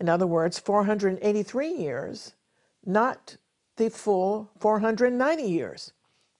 In 0.00 0.08
other 0.08 0.26
words, 0.26 0.58
483 0.58 1.68
years, 1.68 2.34
not 2.84 3.36
the 3.76 3.90
full 3.90 4.50
490 4.58 5.44
years. 5.44 5.92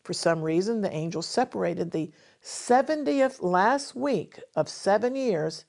For 0.02 0.12
some 0.12 0.42
reason, 0.42 0.80
the 0.80 0.92
angel 0.92 1.22
separated 1.22 1.92
the 1.92 2.10
70th 2.42 3.40
last 3.40 3.94
week 3.94 4.40
of 4.56 4.68
seven 4.68 5.14
years 5.14 5.66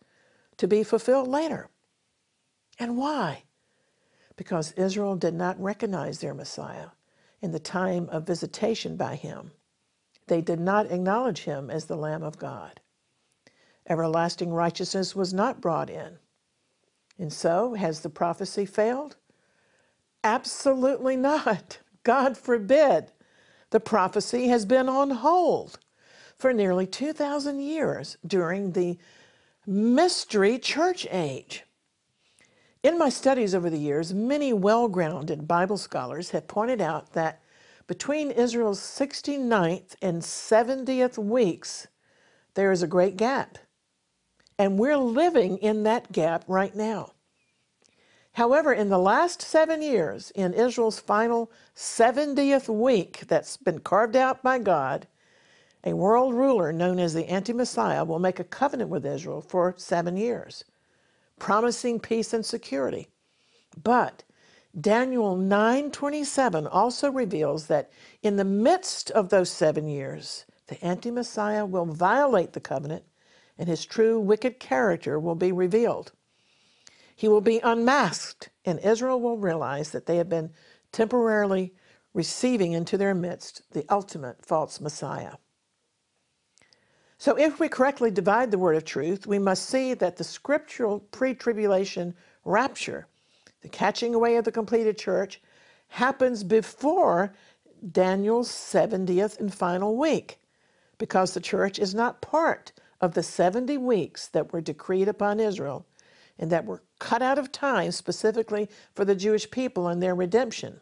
to 0.58 0.68
be 0.68 0.84
fulfilled 0.84 1.28
later. 1.28 1.70
And 2.80 2.98
why? 2.98 3.44
Because 4.36 4.72
Israel 4.72 5.16
did 5.16 5.36
not 5.36 5.62
recognize 5.62 6.22
their 6.22 6.34
Messiah 6.34 6.88
in 7.40 7.52
the 7.52 7.60
time 7.60 8.10
of 8.10 8.26
visitation 8.26 8.98
by 8.98 9.14
him. 9.14 9.52
They 10.28 10.42
did 10.42 10.60
not 10.60 10.92
acknowledge 10.92 11.44
him 11.44 11.70
as 11.70 11.86
the 11.86 11.96
Lamb 11.96 12.24
of 12.24 12.38
God. 12.38 12.80
Everlasting 13.88 14.52
righteousness 14.52 15.16
was 15.16 15.34
not 15.34 15.62
brought 15.62 15.90
in. 15.90 16.18
And 17.20 17.32
so, 17.32 17.76
has 17.76 18.02
the 18.02 18.10
prophecy 18.10 18.66
failed? 18.66 19.16
Absolutely 20.24 21.16
not. 21.16 21.80
God 22.04 22.38
forbid. 22.38 23.12
The 23.70 23.80
prophecy 23.80 24.48
has 24.48 24.66
been 24.66 24.90
on 24.90 25.10
hold 25.10 25.80
for 26.38 26.54
nearly 26.54 26.86
2,000 26.86 27.60
years 27.60 28.18
during 28.26 28.72
the 28.72 28.98
mystery 29.66 30.60
church 30.60 31.08
age. 31.10 31.64
In 32.84 33.00
my 33.00 33.10
studies 33.10 33.56
over 33.56 33.70
the 33.70 33.80
years, 33.80 34.14
many 34.14 34.54
well 34.54 34.88
grounded 34.88 35.48
Bible 35.48 35.78
scholars 35.78 36.30
have 36.32 36.48
pointed 36.48 36.82
out 36.82 37.14
that 37.14 37.42
between 37.88 38.32
Israel's 38.32 38.80
69th 38.80 39.96
and 40.02 40.22
70th 40.22 41.18
weeks, 41.18 41.88
there 42.56 42.72
is 42.72 42.82
a 42.82 42.88
great 42.88 43.18
gap. 43.18 43.58
And 44.58 44.80
we're 44.80 44.98
living 44.98 45.58
in 45.58 45.84
that 45.84 46.12
gap 46.12 46.46
right 46.48 46.76
now. 46.76 47.12
However, 48.34 48.74
in 48.74 48.90
the 48.90 48.98
last 49.00 49.42
seven 49.42 49.82
years, 49.82 50.32
in 50.32 50.54
Israel's 50.54 51.00
final 51.00 51.52
70th 51.76 52.68
week 52.68 53.24
that's 53.28 53.56
been 53.56 53.80
carved 53.80 54.16
out 54.16 54.44
by 54.44 54.60
God, 54.60 55.08
a 55.86 55.94
world 55.94 56.34
ruler 56.34 56.74
known 56.74 57.00
as 57.00 57.14
the 57.14 57.30
Anti 57.30 57.54
Messiah 57.54 58.04
will 58.04 58.20
make 58.20 58.40
a 58.40 58.44
covenant 58.44 58.90
with 58.90 59.06
Israel 59.06 59.40
for 59.42 59.76
seven 59.78 60.18
years, 60.18 60.66
promising 61.40 62.00
peace 62.00 62.34
and 62.34 62.46
security. 62.46 63.08
But 63.82 64.24
Daniel 64.80 65.38
9:27 65.38 66.68
also 66.70 67.10
reveals 67.12 67.68
that 67.68 67.90
in 68.22 68.36
the 68.36 68.44
midst 68.44 69.10
of 69.12 69.30
those 69.30 69.50
7 69.50 69.88
years, 69.88 70.46
the 70.68 70.84
anti-Messiah 70.84 71.66
will 71.66 71.86
violate 71.86 72.54
the 72.54 72.60
covenant 72.60 73.06
and 73.58 73.70
his 73.70 73.86
true 73.86 74.20
wicked 74.20 74.60
character 74.60 75.20
will 75.20 75.36
be 75.36 75.52
revealed. 75.52 76.12
He 77.16 77.28
will 77.30 77.42
be 77.42 77.60
unmasked, 77.64 78.50
and 78.66 78.80
Israel 78.80 79.22
will 79.22 79.38
realize 79.38 79.92
that 79.92 80.06
they 80.06 80.18
have 80.18 80.28
been 80.28 80.52
temporarily 80.92 81.74
receiving 82.14 82.74
into 82.74 82.98
their 82.98 83.16
midst 83.16 83.62
the 83.72 83.86
ultimate 83.90 84.46
false 84.46 84.82
Messiah. 84.82 85.36
So, 87.18 87.38
if 87.38 87.60
we 87.60 87.70
correctly 87.70 88.12
divide 88.12 88.52
the 88.52 88.58
word 88.58 88.76
of 88.76 88.84
truth, 88.84 89.26
we 89.26 89.40
must 89.40 89.66
see 89.70 89.94
that 89.94 90.18
the 90.18 90.26
scriptural 90.26 91.00
pre 91.00 91.34
tribulation 91.34 92.14
rapture, 92.44 93.08
the 93.66 93.70
catching 93.70 94.14
away 94.14 94.36
of 94.36 94.46
the 94.46 94.52
completed 94.52 94.96
church, 94.96 95.42
happens 95.88 96.44
before 96.44 97.34
Daniel's 97.92 98.52
70th 98.52 99.40
and 99.40 99.52
final 99.52 99.98
week, 99.98 100.38
because 101.00 101.34
the 101.34 101.40
church 101.40 101.80
is 101.80 101.96
not 101.96 102.22
part 102.22 102.72
of 103.02 103.16
the 103.16 103.24
70 103.24 103.76
weeks 103.80 104.28
that 104.28 104.54
were 104.54 104.62
decreed 104.62 105.08
upon 105.08 105.40
Israel 105.40 105.84
and 106.38 106.52
that 106.52 106.66
were 106.66 106.84
cut 107.00 107.24
out 107.24 107.40
of 107.40 107.52
time 107.52 107.92
specifically 107.92 108.70
for 108.94 109.04
the 109.04 109.16
Jewish 109.16 109.50
people 109.50 109.88
and 109.88 110.02
their 110.02 110.14
redemption. 110.14 110.80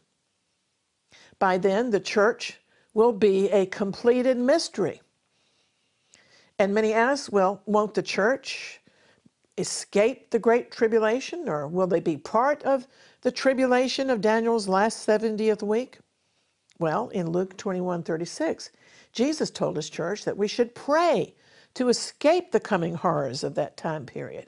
By 1.39 1.57
then, 1.57 1.91
the 1.91 2.01
church 2.01 2.59
will 2.93 3.13
be 3.13 3.49
a 3.49 3.65
completed 3.65 4.37
mystery. 4.37 5.01
And 6.59 6.73
many 6.73 6.91
ask, 6.91 7.31
well, 7.31 7.61
won't 7.65 7.93
the 7.93 8.03
church 8.03 8.81
escape 9.57 10.31
the 10.31 10.39
great 10.39 10.71
tribulation 10.71 11.47
or 11.47 11.67
will 11.67 11.87
they 11.87 11.99
be 11.99 12.17
part 12.17 12.63
of 12.63 12.87
the 13.21 13.31
tribulation 13.31 14.09
of 14.09 14.21
Daniel's 14.21 14.67
last 14.67 15.07
70th 15.07 15.61
week? 15.61 15.99
Well, 16.79 17.09
in 17.09 17.31
Luke 17.31 17.55
21 17.57 18.03
36, 18.03 18.71
Jesus 19.11 19.51
told 19.51 19.75
his 19.75 19.89
church 19.89 20.25
that 20.25 20.37
we 20.37 20.47
should 20.47 20.73
pray 20.75 21.35
to 21.75 21.89
escape 21.89 22.51
the 22.51 22.59
coming 22.59 22.95
horrors 22.95 23.43
of 23.43 23.55
that 23.55 23.77
time 23.77 24.05
period. 24.05 24.47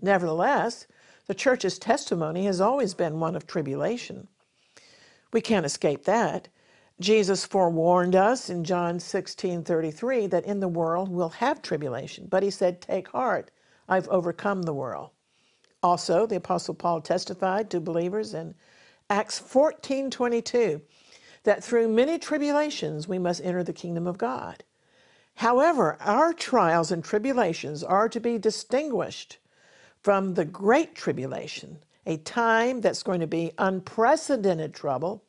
Nevertheless, 0.00 0.86
the 1.26 1.34
church's 1.34 1.78
testimony 1.78 2.44
has 2.44 2.60
always 2.60 2.94
been 2.94 3.20
one 3.20 3.36
of 3.36 3.46
tribulation. 3.46 4.28
We 5.32 5.40
can't 5.40 5.66
escape 5.66 6.04
that. 6.04 6.48
Jesus 7.00 7.46
forewarned 7.46 8.14
us 8.14 8.50
in 8.50 8.64
John 8.64 9.00
16 9.00 9.64
33 9.64 10.26
that 10.26 10.44
in 10.44 10.60
the 10.60 10.68
world 10.68 11.08
we'll 11.08 11.30
have 11.30 11.62
tribulation, 11.62 12.26
but 12.28 12.42
he 12.42 12.50
said, 12.50 12.80
Take 12.80 13.08
heart, 13.08 13.50
I've 13.90 14.08
overcome 14.08 14.62
the 14.62 14.72
world. 14.72 15.10
Also, 15.82 16.24
the 16.24 16.36
Apostle 16.36 16.74
Paul 16.74 17.00
testified 17.00 17.70
to 17.70 17.80
believers 17.80 18.32
in 18.32 18.54
Acts 19.10 19.38
14 19.38 20.10
22 20.10 20.80
that 21.42 21.64
through 21.64 21.88
many 21.88 22.18
tribulations 22.18 23.08
we 23.08 23.18
must 23.18 23.42
enter 23.42 23.64
the 23.64 23.72
kingdom 23.72 24.06
of 24.06 24.16
God. 24.16 24.62
However, 25.36 25.96
our 26.00 26.32
trials 26.32 26.92
and 26.92 27.02
tribulations 27.02 27.82
are 27.82 28.08
to 28.10 28.20
be 28.20 28.38
distinguished 28.38 29.38
from 30.02 30.34
the 30.34 30.44
great 30.44 30.94
tribulation, 30.94 31.78
a 32.06 32.18
time 32.18 32.80
that's 32.80 33.02
going 33.02 33.20
to 33.20 33.26
be 33.26 33.52
unprecedented 33.58 34.74
trouble 34.74 35.24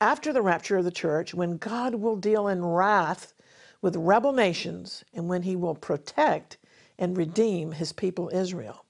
after 0.00 0.32
the 0.32 0.42
rapture 0.42 0.76
of 0.76 0.84
the 0.84 0.90
church, 0.90 1.32
when 1.32 1.56
God 1.56 1.94
will 1.94 2.16
deal 2.16 2.48
in 2.48 2.64
wrath 2.64 3.32
with 3.80 3.96
rebel 3.96 4.32
nations 4.32 5.04
and 5.14 5.28
when 5.28 5.42
he 5.42 5.56
will 5.56 5.74
protect 5.74 6.58
and 6.98 7.16
redeem 7.16 7.72
his 7.72 7.92
people 7.92 8.30
Israel. 8.32 8.84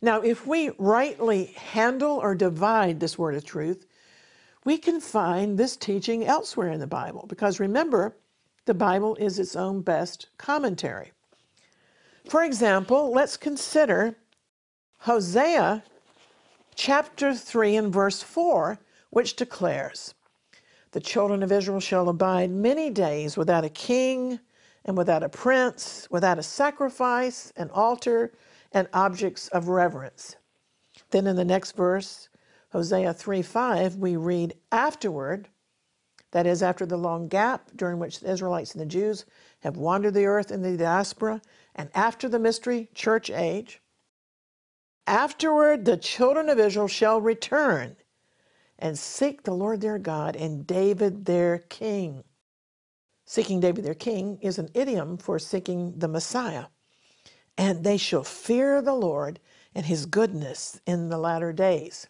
Now, 0.00 0.20
if 0.20 0.46
we 0.46 0.70
rightly 0.78 1.46
handle 1.56 2.18
or 2.18 2.34
divide 2.34 2.98
this 2.98 3.16
word 3.16 3.34
of 3.34 3.44
truth, 3.44 3.86
we 4.64 4.78
can 4.78 5.00
find 5.00 5.58
this 5.58 5.76
teaching 5.76 6.24
elsewhere 6.24 6.70
in 6.70 6.80
the 6.80 6.86
Bible 6.86 7.26
because 7.28 7.60
remember, 7.60 8.16
the 8.64 8.74
Bible 8.74 9.16
is 9.16 9.38
its 9.38 9.56
own 9.56 9.82
best 9.82 10.28
commentary. 10.38 11.12
For 12.28 12.44
example, 12.44 13.12
let's 13.12 13.36
consider 13.36 14.16
Hosea 14.98 15.82
chapter 16.74 17.34
3 17.34 17.76
and 17.76 17.92
verse 17.92 18.22
4, 18.22 18.78
which 19.10 19.34
declares, 19.34 20.14
The 20.92 21.00
children 21.00 21.42
of 21.42 21.50
Israel 21.50 21.80
shall 21.80 22.08
abide 22.08 22.50
many 22.50 22.90
days 22.90 23.36
without 23.36 23.64
a 23.64 23.68
king 23.68 24.38
and 24.84 24.96
without 24.96 25.22
a 25.22 25.28
prince, 25.28 26.08
without 26.10 26.38
a 26.38 26.42
sacrifice, 26.42 27.52
an 27.56 27.70
altar, 27.70 28.32
and 28.72 28.88
objects 28.92 29.48
of 29.48 29.68
reverence. 29.68 30.36
Then 31.10 31.26
in 31.26 31.36
the 31.36 31.44
next 31.44 31.72
verse, 31.72 32.28
Hosea 32.72 33.12
3 33.12 33.42
5, 33.42 33.96
we 33.96 34.16
read, 34.16 34.54
Afterward, 34.70 35.48
that 36.32 36.46
is, 36.46 36.62
after 36.62 36.86
the 36.86 36.96
long 36.96 37.28
gap 37.28 37.70
during 37.76 37.98
which 37.98 38.20
the 38.20 38.30
Israelites 38.30 38.72
and 38.72 38.80
the 38.80 38.86
Jews 38.86 39.26
have 39.60 39.76
wandered 39.76 40.14
the 40.14 40.26
earth 40.26 40.50
in 40.50 40.62
the 40.62 40.76
diaspora, 40.76 41.42
and 41.74 41.90
after 41.94 42.28
the 42.28 42.38
mystery 42.38 42.88
church 42.94 43.30
age, 43.30 43.80
afterward 45.06 45.84
the 45.84 45.98
children 45.98 46.48
of 46.48 46.58
Israel 46.58 46.88
shall 46.88 47.20
return 47.20 47.96
and 48.78 48.98
seek 48.98 49.42
the 49.42 49.54
Lord 49.54 49.80
their 49.80 49.98
God 49.98 50.34
and 50.34 50.66
David 50.66 51.26
their 51.26 51.58
king. 51.58 52.24
Seeking 53.32 53.60
David 53.60 53.82
their 53.86 53.94
king 53.94 54.36
is 54.42 54.58
an 54.58 54.68
idiom 54.74 55.16
for 55.16 55.38
seeking 55.38 55.98
the 55.98 56.06
Messiah. 56.06 56.66
And 57.56 57.82
they 57.82 57.96
shall 57.96 58.24
fear 58.24 58.82
the 58.82 58.92
Lord 58.92 59.40
and 59.74 59.86
his 59.86 60.04
goodness 60.04 60.82
in 60.86 61.08
the 61.08 61.16
latter 61.16 61.50
days. 61.50 62.08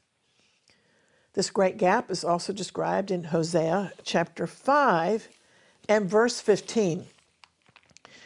This 1.34 1.48
great 1.48 1.76
gap 1.76 2.10
is 2.10 2.24
also 2.24 2.52
described 2.52 3.12
in 3.12 3.22
Hosea 3.22 3.92
chapter 4.02 4.48
5 4.48 5.28
and 5.88 6.10
verse 6.10 6.40
15 6.40 7.06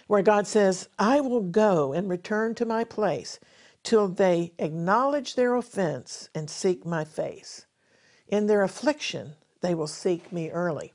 where 0.07 0.23
God 0.23 0.47
says, 0.47 0.89
I 0.99 1.21
will 1.21 1.43
go 1.43 1.93
and 1.93 2.09
return 2.09 2.55
to 2.55 2.65
my 2.65 2.83
place 2.83 3.39
till 3.83 4.09
they 4.09 4.55
acknowledge 4.59 5.35
their 5.35 5.55
offense 5.55 6.31
and 6.35 6.49
seek 6.49 6.87
my 6.87 7.05
face. 7.05 7.67
In 8.27 8.47
their 8.47 8.63
affliction, 8.63 9.35
they 9.61 9.75
will 9.75 9.87
seek 9.87 10.33
me 10.33 10.49
early. 10.51 10.95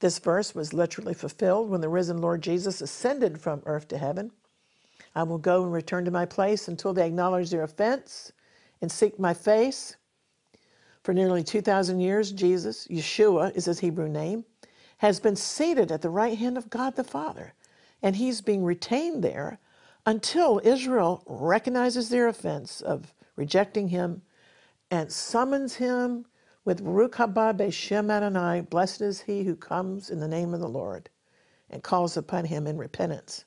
This 0.00 0.18
verse 0.18 0.54
was 0.54 0.72
literally 0.72 1.14
fulfilled 1.14 1.70
when 1.70 1.80
the 1.80 1.88
risen 1.88 2.18
Lord 2.18 2.42
Jesus 2.42 2.80
ascended 2.80 3.40
from 3.40 3.62
earth 3.66 3.88
to 3.88 3.98
heaven. 3.98 4.30
I 5.14 5.22
will 5.22 5.38
go 5.38 5.62
and 5.62 5.72
return 5.72 6.04
to 6.04 6.10
my 6.10 6.26
place 6.26 6.68
until 6.68 6.92
they 6.92 7.06
acknowledge 7.06 7.50
their 7.50 7.62
offense 7.62 8.32
and 8.80 8.90
seek 8.90 9.18
my 9.18 9.32
face. 9.32 9.96
For 11.02 11.14
nearly 11.14 11.44
2,000 11.44 12.00
years, 12.00 12.32
Jesus, 12.32 12.88
Yeshua 12.88 13.54
is 13.54 13.66
his 13.66 13.80
Hebrew 13.80 14.08
name, 14.08 14.44
has 14.98 15.20
been 15.20 15.36
seated 15.36 15.92
at 15.92 16.02
the 16.02 16.10
right 16.10 16.36
hand 16.36 16.56
of 16.56 16.70
God 16.70 16.96
the 16.96 17.04
Father 17.04 17.54
and 18.04 18.16
he's 18.16 18.42
being 18.42 18.62
retained 18.62 19.24
there 19.24 19.58
until 20.04 20.60
Israel 20.62 21.22
recognizes 21.26 22.10
their 22.10 22.28
offense 22.28 22.82
of 22.82 23.14
rejecting 23.34 23.88
him 23.88 24.20
and 24.90 25.10
summons 25.10 25.76
him 25.76 26.26
with 26.64 26.82
Baruch 26.82 27.16
haba 27.16 27.54
b'shem 27.54 28.10
Adonai, 28.10 28.62
blessed 28.62 29.02
is 29.02 29.20
he 29.22 29.44
who 29.44 29.54
comes 29.54 30.08
in 30.10 30.20
the 30.20 30.28
name 30.28 30.54
of 30.54 30.60
the 30.60 30.68
Lord, 30.68 31.10
and 31.68 31.82
calls 31.82 32.16
upon 32.16 32.46
him 32.46 32.66
in 32.66 32.78
repentance. 32.78 33.44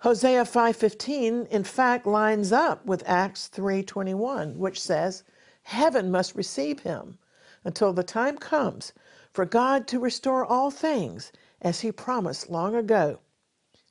Hosea 0.00 0.44
5:15 0.44 1.48
in 1.48 1.64
fact 1.64 2.06
lines 2.06 2.52
up 2.52 2.84
with 2.84 3.02
Acts 3.06 3.48
3:21 3.48 4.56
which 4.56 4.80
says 4.80 5.24
heaven 5.62 6.10
must 6.10 6.34
receive 6.34 6.80
him 6.80 7.18
until 7.64 7.92
the 7.92 8.04
time 8.04 8.36
comes 8.36 8.92
for 9.32 9.46
God 9.46 9.88
to 9.88 9.98
restore 9.98 10.44
all 10.44 10.70
things 10.70 11.32
as 11.62 11.80
he 11.80 11.90
promised 11.90 12.50
long 12.50 12.74
ago 12.74 13.20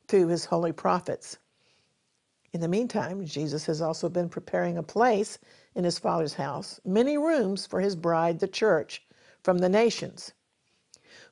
through 0.08 0.28
his 0.28 0.46
holy 0.46 0.72
prophets. 0.72 1.38
In 2.54 2.62
the 2.62 2.68
meantime, 2.68 3.26
Jesus 3.26 3.66
has 3.66 3.82
also 3.82 4.08
been 4.08 4.30
preparing 4.30 4.78
a 4.78 4.84
place 4.84 5.40
in 5.76 5.84
his 5.84 6.00
Father's 6.00 6.36
house, 6.36 6.80
many 6.86 7.18
rooms 7.18 7.66
for 7.66 7.82
his 7.82 7.96
bride, 7.96 8.40
the 8.40 8.48
church, 8.48 9.06
from 9.44 9.60
the 9.60 9.70
nations. 9.70 10.34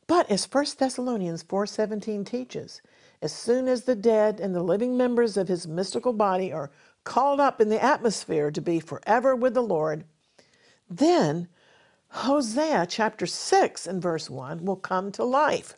But 0.06 0.30
as 0.30 0.46
1 0.46 0.78
Thessalonians 0.78 1.44
4:17 1.44 2.26
teaches, 2.26 2.82
as 3.22 3.32
soon 3.32 3.68
as 3.70 3.84
the 3.84 3.96
dead 3.96 4.40
and 4.42 4.54
the 4.54 4.62
living 4.62 4.98
members 4.98 5.38
of 5.38 5.48
his 5.48 5.66
mystical 5.66 6.12
body 6.12 6.52
are 6.52 6.72
called 7.06 7.40
up 7.40 7.62
in 7.62 7.70
the 7.70 7.82
atmosphere 7.82 8.52
to 8.52 8.62
be 8.62 8.80
forever 8.80 9.36
with 9.36 9.54
the 9.54 9.64
Lord, 9.64 10.04
then 10.90 11.48
Hosea 12.10 12.86
chapter 12.88 13.26
6 13.26 13.88
and 13.88 14.02
verse 14.02 14.30
1 14.30 14.66
will 14.66 14.76
come 14.76 15.12
to 15.14 15.24
life. 15.24 15.78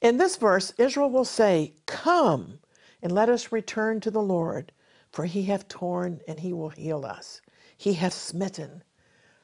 In 0.00 0.18
this 0.18 0.36
verse, 0.36 0.74
Israel 0.76 1.08
will 1.08 1.24
say, 1.24 1.74
Come 1.86 2.58
and 3.00 3.12
let 3.12 3.28
us 3.28 3.52
return 3.52 4.00
to 4.00 4.10
the 4.10 4.20
Lord, 4.20 4.72
for 5.12 5.24
he 5.24 5.44
hath 5.44 5.68
torn 5.68 6.20
and 6.28 6.40
he 6.40 6.52
will 6.52 6.70
heal 6.70 7.06
us. 7.06 7.40
He 7.76 7.94
hath 7.94 8.12
smitten, 8.12 8.82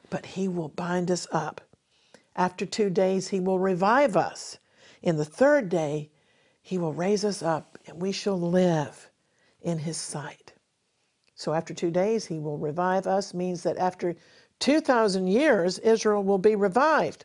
but 0.09 0.27
he 0.27 0.49
will 0.49 0.69
bind 0.69 1.11
us 1.11 1.27
up. 1.33 1.61
After 2.37 2.65
two 2.65 2.91
days, 2.91 3.29
he 3.29 3.41
will 3.41 3.59
revive 3.59 4.17
us. 4.17 4.59
In 5.03 5.17
the 5.17 5.25
third 5.25 5.69
day, 5.69 6.11
he 6.63 6.79
will 6.79 6.93
raise 6.93 7.25
us 7.25 7.43
up, 7.43 7.79
and 7.87 8.01
we 8.01 8.13
shall 8.13 8.39
live 8.39 9.11
in 9.61 9.79
his 9.79 9.97
sight. 9.97 10.53
So 11.35 11.53
after 11.53 11.75
two 11.75 11.91
days, 11.91 12.27
he 12.27 12.39
will 12.39 12.59
revive 12.59 13.07
us, 13.07 13.35
means 13.35 13.63
that 13.63 13.79
after 13.79 14.15
2,000 14.59 15.27
years, 15.27 15.79
Israel 15.79 16.23
will 16.23 16.39
be 16.39 16.55
revived. 16.55 17.25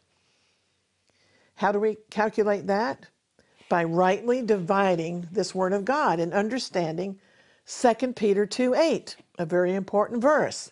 How 1.55 1.71
do 1.71 1.79
we 1.79 1.97
calculate 2.09 2.67
that? 2.67 3.07
by 3.69 3.83
rightly 3.83 4.41
dividing 4.41 5.27
this 5.31 5.55
word 5.55 5.73
of 5.73 5.85
God 5.85 6.19
and 6.19 6.33
understanding 6.33 7.19
2 7.67 8.13
Peter 8.13 8.45
2 8.45 8.75
8, 8.75 9.15
a 9.39 9.45
very 9.45 9.73
important 9.73 10.21
verse. 10.21 10.71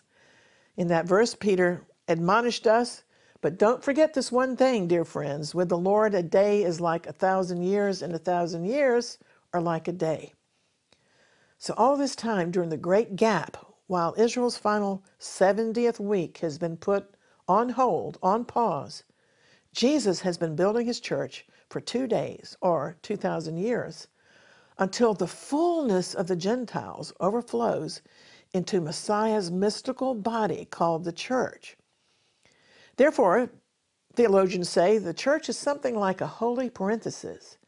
In 0.76 0.88
that 0.88 1.06
verse, 1.06 1.34
Peter 1.34 1.86
admonished 2.08 2.66
us, 2.66 3.04
but 3.40 3.58
don't 3.58 3.84
forget 3.84 4.14
this 4.14 4.32
one 4.32 4.56
thing, 4.56 4.88
dear 4.88 5.04
friends. 5.04 5.54
With 5.54 5.68
the 5.68 5.78
Lord, 5.78 6.14
a 6.14 6.22
day 6.22 6.64
is 6.64 6.80
like 6.80 7.06
a 7.06 7.12
thousand 7.12 7.62
years, 7.62 8.02
and 8.02 8.12
a 8.12 8.18
thousand 8.18 8.64
years 8.64 9.18
are 9.52 9.60
like 9.60 9.86
a 9.86 9.92
day. 9.92 10.32
So, 11.58 11.74
all 11.76 11.96
this 11.96 12.16
time 12.16 12.50
during 12.50 12.70
the 12.70 12.76
great 12.76 13.14
gap, 13.14 13.56
while 13.86 14.14
Israel's 14.16 14.56
final 14.56 15.04
70th 15.20 16.00
week 16.00 16.38
has 16.38 16.58
been 16.58 16.76
put 16.76 17.14
on 17.46 17.68
hold, 17.68 18.18
on 18.22 18.44
pause, 18.44 19.04
Jesus 19.72 20.20
has 20.20 20.38
been 20.38 20.56
building 20.56 20.86
his 20.86 21.00
church 21.00 21.46
for 21.68 21.80
two 21.80 22.06
days 22.06 22.56
or 22.60 22.96
2,000 23.02 23.58
years 23.58 24.08
until 24.78 25.14
the 25.14 25.28
fullness 25.28 26.14
of 26.14 26.26
the 26.26 26.36
Gentiles 26.36 27.12
overflows 27.20 28.02
into 28.54 28.80
Messiah's 28.80 29.50
mystical 29.50 30.14
body 30.14 30.64
called 30.64 31.04
the 31.04 31.12
church. 31.12 31.76
Therefore, 32.96 33.50
theologians 34.14 34.68
say 34.68 34.96
the 34.96 35.12
church 35.12 35.48
is 35.48 35.58
something 35.58 35.96
like 35.96 36.20
a 36.20 36.26
holy 36.26 36.70
parenthesis, 36.70 37.58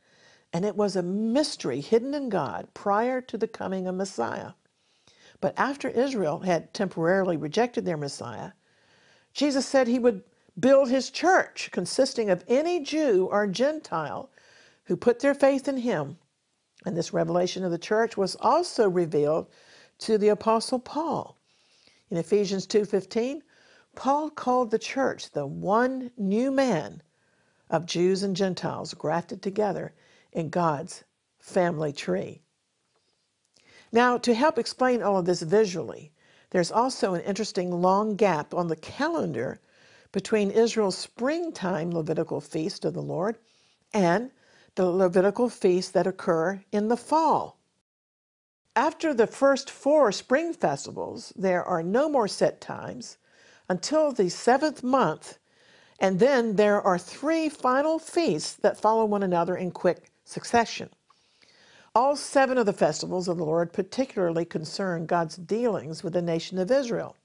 and 0.52 0.64
it 0.64 0.76
was 0.76 0.94
a 0.94 1.02
mystery 1.02 1.80
hidden 1.80 2.14
in 2.14 2.28
God 2.28 2.68
prior 2.72 3.20
to 3.20 3.36
the 3.36 3.48
coming 3.48 3.88
of 3.88 3.96
Messiah. 3.96 4.52
But 5.40 5.54
after 5.58 5.88
Israel 5.88 6.40
had 6.40 6.72
temporarily 6.72 7.36
rejected 7.36 7.84
their 7.84 7.96
Messiah, 7.96 8.52
Jesus 9.34 9.66
said 9.66 9.88
he 9.88 9.98
would 9.98 10.22
build 10.58 10.88
his 10.88 11.10
church 11.10 11.68
consisting 11.72 12.30
of 12.30 12.44
any 12.48 12.80
Jew 12.80 13.28
or 13.30 13.46
Gentile 13.46 14.30
who 14.84 14.96
put 14.96 15.18
their 15.18 15.34
faith 15.34 15.68
in 15.68 15.78
him. 15.78 16.16
And 16.86 16.96
this 16.96 17.12
revelation 17.12 17.64
of 17.64 17.72
the 17.72 17.78
church 17.78 18.16
was 18.16 18.36
also 18.36 18.88
revealed 18.88 19.48
to 19.98 20.18
the 20.18 20.28
apostle 20.28 20.78
Paul. 20.78 21.38
In 22.10 22.16
Ephesians 22.16 22.66
2:15, 22.66 23.42
Paul 23.94 24.30
called 24.30 24.70
the 24.70 24.78
church 24.78 25.30
the 25.30 25.46
one 25.46 26.10
new 26.16 26.50
man 26.50 27.02
of 27.70 27.86
Jews 27.86 28.22
and 28.22 28.36
Gentiles 28.36 28.94
grafted 28.94 29.42
together 29.42 29.94
in 30.32 30.50
God's 30.50 31.04
family 31.38 31.92
tree. 31.92 32.42
Now, 33.90 34.18
to 34.18 34.34
help 34.34 34.58
explain 34.58 35.02
all 35.02 35.18
of 35.18 35.24
this 35.24 35.42
visually, 35.42 36.12
there's 36.50 36.70
also 36.70 37.14
an 37.14 37.22
interesting 37.22 37.70
long 37.80 38.16
gap 38.16 38.54
on 38.54 38.68
the 38.68 38.76
calendar 38.76 39.60
between 40.12 40.50
Israel's 40.50 40.96
springtime 40.98 41.90
Levitical 41.90 42.40
feast 42.40 42.84
of 42.84 42.94
the 42.94 43.02
Lord 43.02 43.38
and 43.92 44.30
the 44.74 44.86
Levitical 44.86 45.48
feasts 45.48 45.90
that 45.92 46.06
occur 46.06 46.62
in 46.70 46.88
the 46.88 46.96
fall. 46.96 47.55
After 48.76 49.14
the 49.14 49.26
first 49.26 49.70
four 49.70 50.12
spring 50.12 50.52
festivals, 50.52 51.32
there 51.34 51.64
are 51.64 51.82
no 51.82 52.10
more 52.10 52.28
set 52.28 52.60
times 52.60 53.16
until 53.70 54.12
the 54.12 54.28
seventh 54.28 54.82
month, 54.82 55.38
and 55.98 56.18
then 56.18 56.56
there 56.56 56.82
are 56.82 56.98
three 56.98 57.48
final 57.48 57.98
feasts 57.98 58.52
that 58.52 58.78
follow 58.78 59.06
one 59.06 59.22
another 59.22 59.56
in 59.56 59.70
quick 59.70 60.10
succession. 60.26 60.90
All 61.94 62.16
seven 62.16 62.58
of 62.58 62.66
the 62.66 62.74
festivals 62.74 63.28
of 63.28 63.38
the 63.38 63.46
Lord 63.46 63.72
particularly 63.72 64.44
concern 64.44 65.06
God's 65.06 65.36
dealings 65.36 66.04
with 66.04 66.12
the 66.12 66.20
nation 66.20 66.58
of 66.58 66.70
Israel. 66.70 67.16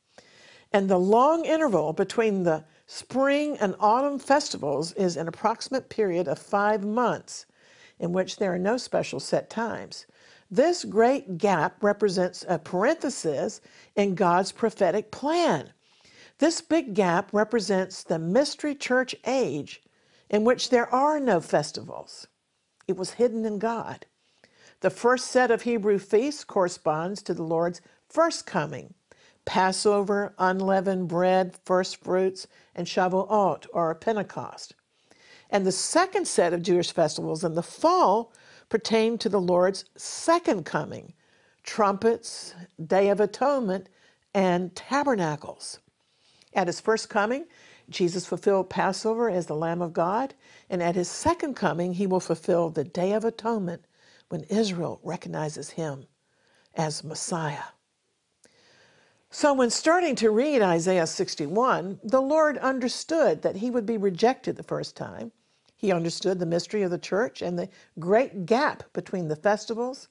And 0.71 0.89
the 0.89 0.97
long 0.97 1.43
interval 1.43 1.91
between 1.91 2.43
the 2.43 2.63
spring 2.87 3.57
and 3.57 3.75
autumn 3.81 4.19
festivals 4.19 4.93
is 4.93 5.17
an 5.17 5.27
approximate 5.27 5.89
period 5.89 6.29
of 6.29 6.39
five 6.39 6.85
months 6.85 7.45
in 7.99 8.13
which 8.13 8.37
there 8.37 8.53
are 8.53 8.57
no 8.57 8.77
special 8.77 9.19
set 9.19 9.49
times. 9.49 10.05
This 10.53 10.83
great 10.83 11.37
gap 11.37 11.81
represents 11.81 12.43
a 12.45 12.59
parenthesis 12.59 13.61
in 13.95 14.15
God's 14.15 14.51
prophetic 14.51 15.09
plan. 15.09 15.71
This 16.39 16.59
big 16.59 16.93
gap 16.93 17.29
represents 17.31 18.03
the 18.03 18.19
mystery 18.19 18.75
church 18.75 19.15
age 19.25 19.81
in 20.29 20.43
which 20.43 20.69
there 20.69 20.93
are 20.93 21.21
no 21.21 21.39
festivals. 21.39 22.27
It 22.85 22.97
was 22.97 23.11
hidden 23.11 23.45
in 23.45 23.59
God. 23.59 24.05
The 24.81 24.89
first 24.89 25.27
set 25.27 25.51
of 25.51 25.61
Hebrew 25.61 25.99
feasts 25.99 26.43
corresponds 26.43 27.21
to 27.23 27.33
the 27.33 27.43
Lord's 27.43 27.79
first 28.09 28.45
coming 28.45 28.93
Passover, 29.45 30.35
unleavened 30.37 31.07
bread, 31.07 31.55
first 31.65 32.03
fruits, 32.03 32.47
and 32.75 32.85
Shavuot, 32.85 33.67
or 33.73 33.95
Pentecost. 33.95 34.75
And 35.49 35.65
the 35.65 35.71
second 35.71 36.27
set 36.27 36.53
of 36.53 36.61
Jewish 36.61 36.91
festivals 36.91 37.43
in 37.43 37.55
the 37.55 37.63
fall 37.63 38.33
pertain 38.71 39.19
to 39.19 39.29
the 39.29 39.41
Lord's 39.41 39.85
second 39.95 40.65
coming 40.65 41.13
trumpets, 41.63 42.55
Day 42.83 43.09
of 43.09 43.19
Atonement, 43.19 43.87
and 44.33 44.75
tabernacles. 44.75 45.79
At 46.53 46.67
his 46.67 46.79
first 46.79 47.09
coming, 47.09 47.45
Jesus 47.89 48.25
fulfilled 48.25 48.69
Passover 48.69 49.29
as 49.29 49.45
the 49.45 49.55
Lamb 49.55 49.81
of 49.81 49.93
God, 49.93 50.33
and 50.69 50.81
at 50.81 50.95
his 50.95 51.09
second 51.09 51.55
coming, 51.55 51.93
he 51.93 52.07
will 52.07 52.19
fulfill 52.19 52.69
the 52.69 52.83
Day 52.83 53.11
of 53.11 53.25
Atonement 53.25 53.85
when 54.29 54.43
Israel 54.43 54.99
recognizes 55.03 55.71
him 55.71 56.07
as 56.73 57.03
Messiah. 57.03 57.75
So, 59.29 59.53
when 59.53 59.69
starting 59.69 60.15
to 60.15 60.31
read 60.31 60.61
Isaiah 60.61 61.07
61, 61.07 61.99
the 62.03 62.21
Lord 62.21 62.57
understood 62.57 63.41
that 63.43 63.57
he 63.57 63.69
would 63.69 63.85
be 63.85 63.97
rejected 63.97 64.55
the 64.55 64.63
first 64.63 64.95
time. 64.97 65.31
He 65.81 65.91
understood 65.91 66.37
the 66.37 66.45
mystery 66.45 66.83
of 66.83 66.91
the 66.91 66.99
church 66.99 67.41
and 67.41 67.57
the 67.57 67.67
great 67.97 68.45
gap 68.45 68.83
between 68.93 69.29
the 69.29 69.35
festivals, 69.35 70.09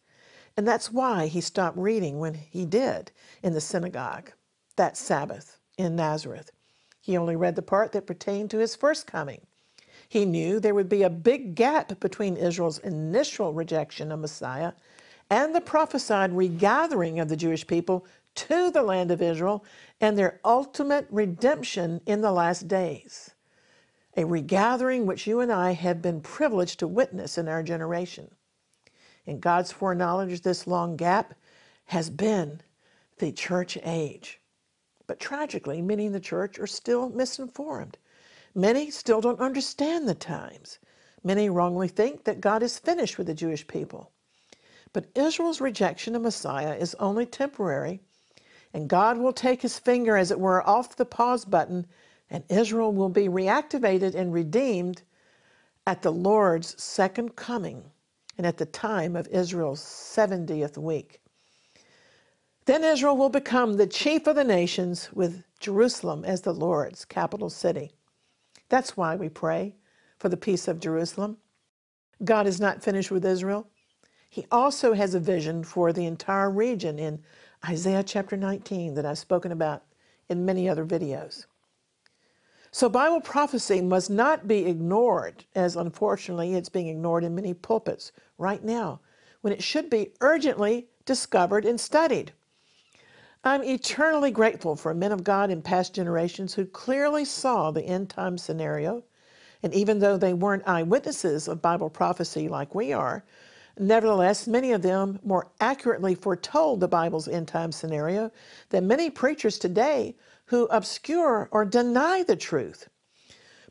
and 0.56 0.66
that's 0.66 0.90
why 0.90 1.28
he 1.28 1.40
stopped 1.40 1.78
reading 1.78 2.18
when 2.18 2.34
he 2.34 2.66
did 2.66 3.12
in 3.40 3.52
the 3.52 3.60
synagogue 3.60 4.32
that 4.74 4.96
Sabbath 4.96 5.60
in 5.78 5.94
Nazareth. 5.94 6.50
He 7.00 7.16
only 7.16 7.36
read 7.36 7.54
the 7.54 7.62
part 7.62 7.92
that 7.92 8.04
pertained 8.04 8.50
to 8.50 8.58
his 8.58 8.74
first 8.74 9.06
coming. 9.06 9.46
He 10.08 10.24
knew 10.24 10.58
there 10.58 10.74
would 10.74 10.88
be 10.88 11.04
a 11.04 11.08
big 11.08 11.54
gap 11.54 12.00
between 12.00 12.36
Israel's 12.36 12.78
initial 12.78 13.52
rejection 13.52 14.10
of 14.10 14.18
Messiah 14.18 14.72
and 15.30 15.54
the 15.54 15.60
prophesied 15.60 16.32
regathering 16.32 17.20
of 17.20 17.28
the 17.28 17.36
Jewish 17.36 17.64
people 17.64 18.04
to 18.34 18.72
the 18.72 18.82
land 18.82 19.12
of 19.12 19.22
Israel 19.22 19.64
and 20.00 20.18
their 20.18 20.40
ultimate 20.44 21.06
redemption 21.10 22.00
in 22.06 22.22
the 22.22 22.32
last 22.32 22.66
days. 22.66 23.36
A 24.16 24.24
regathering 24.24 25.06
which 25.06 25.26
you 25.26 25.40
and 25.40 25.52
I 25.52 25.72
have 25.72 26.02
been 26.02 26.20
privileged 26.20 26.80
to 26.80 26.88
witness 26.88 27.38
in 27.38 27.48
our 27.48 27.62
generation. 27.62 28.30
In 29.24 29.38
God's 29.38 29.70
foreknowledge, 29.70 30.42
this 30.42 30.66
long 30.66 30.96
gap 30.96 31.34
has 31.86 32.10
been 32.10 32.60
the 33.18 33.32
church 33.32 33.78
age. 33.84 34.40
But 35.06 35.20
tragically, 35.20 35.80
many 35.82 36.06
in 36.06 36.12
the 36.12 36.20
church 36.20 36.58
are 36.58 36.66
still 36.66 37.08
misinformed. 37.10 37.98
Many 38.54 38.90
still 38.90 39.20
don't 39.20 39.40
understand 39.40 40.08
the 40.08 40.14
times. 40.14 40.78
Many 41.22 41.48
wrongly 41.48 41.88
think 41.88 42.24
that 42.24 42.40
God 42.40 42.62
is 42.62 42.78
finished 42.78 43.18
with 43.18 43.26
the 43.26 43.34
Jewish 43.34 43.66
people. 43.66 44.10
But 44.92 45.06
Israel's 45.14 45.60
rejection 45.60 46.16
of 46.16 46.22
Messiah 46.22 46.74
is 46.74 46.96
only 46.96 47.26
temporary, 47.26 48.00
and 48.72 48.88
God 48.88 49.18
will 49.18 49.32
take 49.32 49.62
his 49.62 49.78
finger, 49.78 50.16
as 50.16 50.30
it 50.30 50.40
were, 50.40 50.66
off 50.68 50.96
the 50.96 51.04
pause 51.04 51.44
button, 51.44 51.86
and 52.30 52.44
Israel 52.48 52.92
will 52.92 53.08
be 53.08 53.28
reactivated 53.28 54.14
and 54.14 54.32
redeemed 54.32 55.02
at 55.86 56.02
the 56.02 56.12
Lord's 56.12 56.80
second 56.80 57.34
coming 57.36 57.82
and 58.38 58.46
at 58.46 58.58
the 58.58 58.66
time 58.66 59.16
of 59.16 59.28
Israel's 59.28 59.80
70th 59.82 60.78
week. 60.78 61.20
Then 62.66 62.84
Israel 62.84 63.16
will 63.16 63.30
become 63.30 63.76
the 63.76 63.86
chief 63.86 64.26
of 64.26 64.36
the 64.36 64.44
nations 64.44 65.10
with 65.12 65.42
Jerusalem 65.58 66.24
as 66.24 66.42
the 66.42 66.54
Lord's 66.54 67.04
capital 67.04 67.50
city. 67.50 67.90
That's 68.68 68.96
why 68.96 69.16
we 69.16 69.28
pray 69.28 69.74
for 70.18 70.28
the 70.28 70.36
peace 70.36 70.68
of 70.68 70.78
Jerusalem. 70.78 71.38
God 72.22 72.46
is 72.46 72.60
not 72.60 72.82
finished 72.82 73.10
with 73.10 73.24
Israel. 73.24 73.66
He 74.28 74.46
also 74.52 74.92
has 74.92 75.14
a 75.14 75.20
vision 75.20 75.64
for 75.64 75.92
the 75.92 76.06
entire 76.06 76.50
region 76.50 76.98
in 76.98 77.24
Isaiah 77.68 78.04
chapter 78.04 78.36
19 78.36 78.94
that 78.94 79.04
I've 79.04 79.18
spoken 79.18 79.50
about 79.50 79.82
in 80.28 80.44
many 80.44 80.68
other 80.68 80.86
videos. 80.86 81.46
So, 82.72 82.88
Bible 82.88 83.20
prophecy 83.20 83.80
must 83.80 84.10
not 84.10 84.46
be 84.46 84.66
ignored, 84.66 85.44
as 85.56 85.74
unfortunately 85.74 86.54
it's 86.54 86.68
being 86.68 86.86
ignored 86.86 87.24
in 87.24 87.34
many 87.34 87.52
pulpits 87.52 88.12
right 88.38 88.62
now, 88.62 89.00
when 89.40 89.52
it 89.52 89.62
should 89.62 89.90
be 89.90 90.12
urgently 90.20 90.86
discovered 91.04 91.64
and 91.64 91.80
studied. 91.80 92.32
I'm 93.42 93.64
eternally 93.64 94.30
grateful 94.30 94.76
for 94.76 94.94
men 94.94 95.10
of 95.10 95.24
God 95.24 95.50
in 95.50 95.62
past 95.62 95.94
generations 95.94 96.54
who 96.54 96.66
clearly 96.66 97.24
saw 97.24 97.70
the 97.70 97.82
end 97.82 98.10
time 98.10 98.38
scenario. 98.38 99.02
And 99.62 99.74
even 99.74 99.98
though 99.98 100.16
they 100.16 100.34
weren't 100.34 100.68
eyewitnesses 100.68 101.48
of 101.48 101.62
Bible 101.62 101.90
prophecy 101.90 102.48
like 102.48 102.74
we 102.74 102.92
are, 102.92 103.24
nevertheless, 103.78 104.46
many 104.46 104.72
of 104.72 104.82
them 104.82 105.18
more 105.24 105.50
accurately 105.60 106.14
foretold 106.14 106.80
the 106.80 106.88
Bible's 106.88 107.28
end 107.28 107.48
time 107.48 107.72
scenario 107.72 108.30
than 108.68 108.86
many 108.86 109.10
preachers 109.10 109.58
today 109.58 110.14
who 110.50 110.66
obscure 110.66 111.48
or 111.52 111.64
deny 111.64 112.24
the 112.24 112.34
truth. 112.34 112.88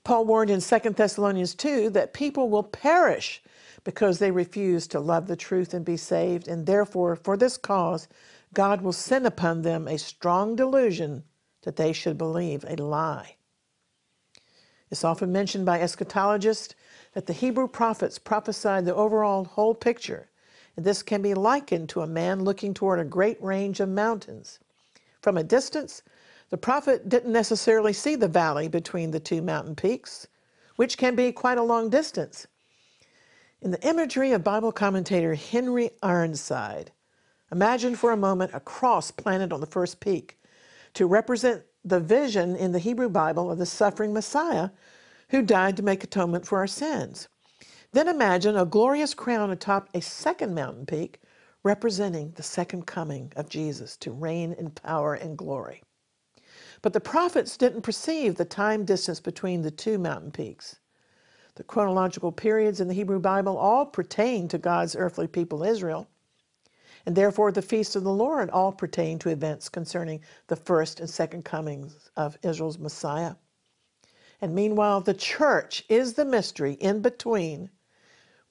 Paul 0.05 0.23
warned 0.23 0.49
in 0.49 0.61
2 0.61 0.79
Thessalonians 0.91 1.53
2 1.53 1.89
that 1.89 2.13
people 2.13 2.49
will 2.49 2.63
perish 2.63 3.43
because 3.83 4.19
they 4.19 4.31
refuse 4.31 4.87
to 4.87 4.99
love 5.01 5.27
the 5.27 5.35
truth 5.35 5.73
and 5.73 5.83
be 5.83 5.97
saved, 5.97 6.47
and 6.47 6.65
therefore, 6.65 7.17
for 7.17 7.35
this 7.35 7.57
cause, 7.57 8.07
God 8.53 8.81
will 8.81 8.93
send 8.93 9.27
upon 9.27 9.61
them 9.61 9.89
a 9.89 9.97
strong 9.97 10.55
delusion 10.55 11.23
that 11.63 11.75
they 11.75 11.91
should 11.91 12.17
believe 12.17 12.63
a 12.65 12.77
lie. 12.77 13.35
It's 14.89 15.03
often 15.03 15.33
mentioned 15.33 15.65
by 15.65 15.79
eschatologists 15.79 16.75
that 17.13 17.25
the 17.25 17.33
Hebrew 17.33 17.67
prophets 17.67 18.17
prophesied 18.17 18.85
the 18.85 18.95
overall 18.95 19.43
whole 19.43 19.75
picture, 19.75 20.29
and 20.77 20.85
this 20.85 21.03
can 21.03 21.21
be 21.21 21.33
likened 21.33 21.89
to 21.89 22.01
a 22.01 22.07
man 22.07 22.45
looking 22.45 22.73
toward 22.73 22.99
a 22.99 23.05
great 23.05 23.41
range 23.43 23.81
of 23.81 23.89
mountains. 23.89 24.59
From 25.21 25.35
a 25.35 25.43
distance, 25.43 26.01
the 26.49 26.57
prophet 26.57 27.07
didn't 27.09 27.31
necessarily 27.31 27.93
see 27.93 28.15
the 28.15 28.27
valley 28.27 28.67
between 28.67 29.11
the 29.11 29.19
two 29.19 29.41
mountain 29.41 29.75
peaks, 29.75 30.27
which 30.75 30.97
can 30.97 31.15
be 31.15 31.31
quite 31.31 31.57
a 31.57 31.63
long 31.63 31.89
distance. 31.89 32.47
In 33.61 33.71
the 33.71 33.87
imagery 33.87 34.31
of 34.31 34.43
Bible 34.43 34.71
commentator 34.71 35.35
Henry 35.35 35.91
Ironside, 36.01 36.91
imagine 37.51 37.95
for 37.95 38.11
a 38.11 38.17
moment 38.17 38.51
a 38.53 38.59
cross 38.59 39.11
planted 39.11 39.53
on 39.53 39.59
the 39.59 39.67
first 39.67 39.99
peak 39.99 40.39
to 40.93 41.05
represent 41.05 41.63
the 41.83 41.99
vision 41.99 42.55
in 42.55 42.71
the 42.71 42.79
Hebrew 42.79 43.09
Bible 43.09 43.51
of 43.51 43.57
the 43.57 43.65
suffering 43.65 44.13
Messiah 44.13 44.69
who 45.29 45.41
died 45.41 45.77
to 45.77 45.83
make 45.83 46.03
atonement 46.03 46.47
for 46.47 46.57
our 46.57 46.67
sins. 46.67 47.27
Then 47.91 48.07
imagine 48.07 48.55
a 48.55 48.65
glorious 48.65 49.13
crown 49.13 49.51
atop 49.51 49.89
a 49.93 50.01
second 50.01 50.55
mountain 50.55 50.85
peak 50.85 51.21
representing 51.63 52.31
the 52.31 52.43
second 52.43 52.87
coming 52.87 53.31
of 53.35 53.49
Jesus 53.49 53.97
to 53.97 54.11
reign 54.11 54.53
in 54.53 54.71
power 54.71 55.13
and 55.13 55.37
glory. 55.37 55.83
But 56.81 56.93
the 56.93 57.01
prophets 57.01 57.57
didn't 57.57 57.81
perceive 57.81 58.35
the 58.35 58.45
time 58.45 58.85
distance 58.85 59.19
between 59.19 59.61
the 59.61 59.71
two 59.71 59.97
mountain 59.97 60.31
peaks. 60.31 60.79
The 61.55 61.63
chronological 61.63 62.31
periods 62.31 62.79
in 62.79 62.87
the 62.87 62.93
Hebrew 62.93 63.19
Bible 63.19 63.57
all 63.57 63.85
pertain 63.85 64.47
to 64.47 64.57
God's 64.57 64.95
earthly 64.95 65.27
people, 65.27 65.61
Israel, 65.63 66.07
and 67.05 67.15
therefore 67.15 67.51
the 67.51 67.61
feasts 67.61 67.97
of 67.97 68.03
the 68.03 68.13
Lord 68.13 68.49
all 68.49 68.71
pertain 68.71 69.19
to 69.19 69.29
events 69.29 69.67
concerning 69.67 70.21
the 70.47 70.55
first 70.55 71.01
and 71.01 71.09
second 71.09 71.43
comings 71.43 72.09
of 72.15 72.37
Israel's 72.43 72.79
Messiah. 72.79 73.35
And 74.39 74.55
meanwhile, 74.55 75.01
the 75.01 75.13
church 75.13 75.83
is 75.89 76.13
the 76.13 76.23
mystery 76.23 76.73
in 76.73 77.01
between, 77.01 77.71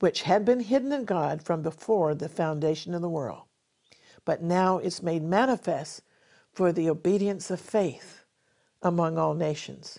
which 0.01 0.23
had 0.23 0.45
been 0.45 0.61
hidden 0.61 0.93
in 0.93 1.07
God 1.07 1.43
from 1.43 1.62
before 1.62 2.14
the 2.14 2.29
foundation 2.29 2.93
of 2.93 3.01
the 3.01 3.09
world. 3.09 3.45
But 4.27 4.43
now 4.43 4.77
it's 4.77 5.03
made 5.03 5.23
manifest 5.23 6.03
for 6.53 6.73
the 6.73 6.91
obedience 6.91 7.51
of 7.51 7.61
faith 7.61 8.17
among 8.83 9.19
all 9.19 9.35
nations. 9.35 9.99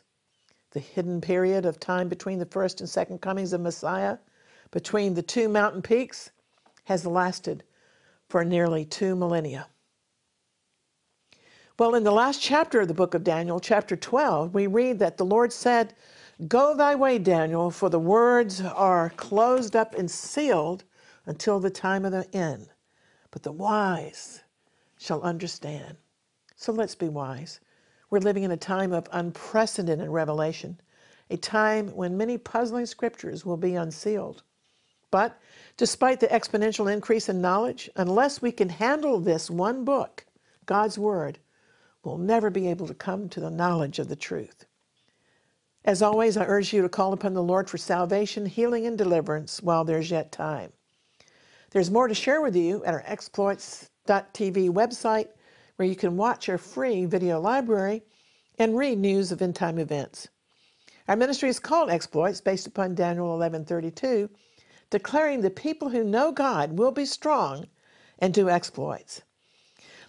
The 0.71 0.79
hidden 0.79 1.21
period 1.21 1.65
of 1.65 1.79
time 1.79 2.09
between 2.09 2.39
the 2.39 2.45
first 2.45 2.79
and 2.79 2.89
second 2.89 3.21
comings 3.21 3.53
of 3.53 3.61
Messiah, 3.61 4.17
between 4.71 5.13
the 5.15 5.23
two 5.23 5.49
mountain 5.49 5.81
peaks, 5.81 6.31
has 6.85 7.05
lasted 7.05 7.63
for 8.27 8.45
nearly 8.45 8.85
two 8.85 9.15
millennia. 9.15 9.67
Well, 11.79 11.95
in 11.95 12.03
the 12.03 12.11
last 12.11 12.41
chapter 12.41 12.81
of 12.81 12.87
the 12.87 12.93
book 12.93 13.13
of 13.13 13.23
Daniel, 13.23 13.59
chapter 13.59 13.95
12, 13.95 14.53
we 14.53 14.67
read 14.67 14.99
that 14.99 15.17
the 15.17 15.25
Lord 15.25 15.53
said, 15.53 15.93
Go 16.47 16.75
thy 16.75 16.95
way, 16.95 17.17
Daniel, 17.19 17.71
for 17.71 17.89
the 17.89 17.99
words 17.99 18.61
are 18.61 19.11
closed 19.11 19.75
up 19.75 19.95
and 19.95 20.11
sealed 20.11 20.83
until 21.25 21.59
the 21.59 21.69
time 21.69 22.05
of 22.05 22.11
the 22.11 22.27
end. 22.35 22.69
But 23.31 23.43
the 23.43 23.51
wise 23.51 24.41
shall 24.97 25.21
understand. 25.21 25.97
So 26.55 26.73
let's 26.73 26.95
be 26.95 27.09
wise. 27.09 27.59
We're 28.09 28.19
living 28.19 28.43
in 28.43 28.51
a 28.51 28.57
time 28.57 28.91
of 28.91 29.07
unprecedented 29.11 30.09
revelation, 30.09 30.79
a 31.29 31.37
time 31.37 31.89
when 31.89 32.17
many 32.17 32.37
puzzling 32.37 32.85
scriptures 32.85 33.45
will 33.45 33.57
be 33.57 33.75
unsealed. 33.75 34.43
But 35.11 35.39
despite 35.77 36.19
the 36.19 36.27
exponential 36.27 36.91
increase 36.91 37.29
in 37.29 37.41
knowledge, 37.41 37.89
unless 37.95 38.41
we 38.41 38.51
can 38.51 38.69
handle 38.69 39.19
this 39.19 39.49
one 39.49 39.83
book, 39.85 40.25
God's 40.65 40.97
Word, 40.97 41.39
we'll 42.03 42.17
never 42.17 42.49
be 42.49 42.67
able 42.67 42.87
to 42.87 42.93
come 42.93 43.29
to 43.29 43.39
the 43.39 43.49
knowledge 43.49 43.99
of 43.99 44.07
the 44.07 44.15
truth. 44.15 44.65
As 45.85 46.01
always, 46.01 46.35
I 46.37 46.45
urge 46.45 46.73
you 46.73 46.81
to 46.81 46.89
call 46.89 47.13
upon 47.13 47.33
the 47.33 47.43
Lord 47.43 47.69
for 47.69 47.77
salvation, 47.77 48.45
healing, 48.45 48.85
and 48.85 48.97
deliverance 48.97 49.61
while 49.61 49.83
there's 49.83 50.11
yet 50.11 50.31
time. 50.31 50.71
There's 51.71 51.91
more 51.91 52.07
to 52.07 52.13
share 52.13 52.41
with 52.41 52.55
you 52.55 52.83
at 52.83 52.93
our 52.93 53.03
exploits.tv 53.05 54.69
website 54.71 55.29
where 55.79 55.87
you 55.87 55.95
can 55.95 56.17
watch 56.17 56.49
our 56.49 56.57
free 56.57 57.05
video 57.05 57.39
library 57.39 58.03
and 58.57 58.77
read 58.77 58.99
news 58.99 59.31
of 59.31 59.41
end-time 59.41 59.79
events. 59.79 60.27
Our 61.07 61.15
ministry 61.15 61.47
is 61.47 61.57
called 61.57 61.89
Exploits 61.89 62.41
based 62.41 62.67
upon 62.67 62.95
Daniel 62.95 63.33
11:32, 63.39 64.29
declaring 64.89 65.39
the 65.39 65.49
people 65.49 65.87
who 65.87 66.03
know 66.03 66.33
God 66.33 66.77
will 66.77 66.91
be 66.91 67.05
strong 67.05 67.69
and 68.17 68.33
do 68.33 68.49
exploits. 68.49 69.21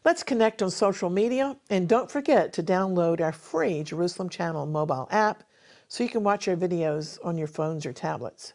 Let's 0.04 0.24
connect 0.24 0.60
on 0.60 0.72
social 0.72 1.08
media 1.08 1.56
and 1.70 1.88
don't 1.88 2.10
forget 2.10 2.52
to 2.54 2.64
download 2.64 3.20
our 3.20 3.30
free 3.30 3.84
Jerusalem 3.84 4.28
Channel 4.28 4.66
mobile 4.66 5.06
app 5.12 5.44
so 5.86 6.02
you 6.02 6.10
can 6.10 6.24
watch 6.24 6.48
our 6.48 6.56
videos 6.56 7.16
on 7.24 7.38
your 7.38 7.46
phones 7.46 7.86
or 7.86 7.92
tablets. 7.92 8.54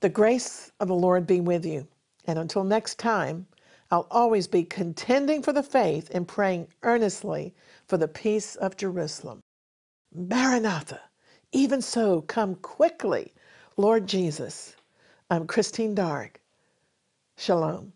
The 0.00 0.10
grace 0.10 0.70
of 0.80 0.88
the 0.88 0.94
Lord 0.94 1.26
be 1.26 1.40
with 1.40 1.64
you. 1.64 1.88
And 2.26 2.38
until 2.38 2.62
next 2.62 2.98
time, 2.98 3.46
I'll 3.90 4.08
always 4.10 4.48
be 4.48 4.64
contending 4.64 5.42
for 5.42 5.52
the 5.52 5.62
faith 5.62 6.10
and 6.14 6.28
praying 6.28 6.68
earnestly 6.82 7.54
for 7.88 7.98
the 7.98 8.08
peace 8.08 8.56
of 8.56 8.76
Jerusalem. 8.76 9.40
Maranatha, 10.14 11.00
even 11.52 11.82
so, 11.82 12.22
come 12.22 12.56
quickly, 12.56 13.34
Lord 13.76 14.06
Jesus. 14.08 14.76
I'm 15.30 15.46
Christine 15.46 15.94
Darg. 15.94 16.40
Shalom. 17.38 17.92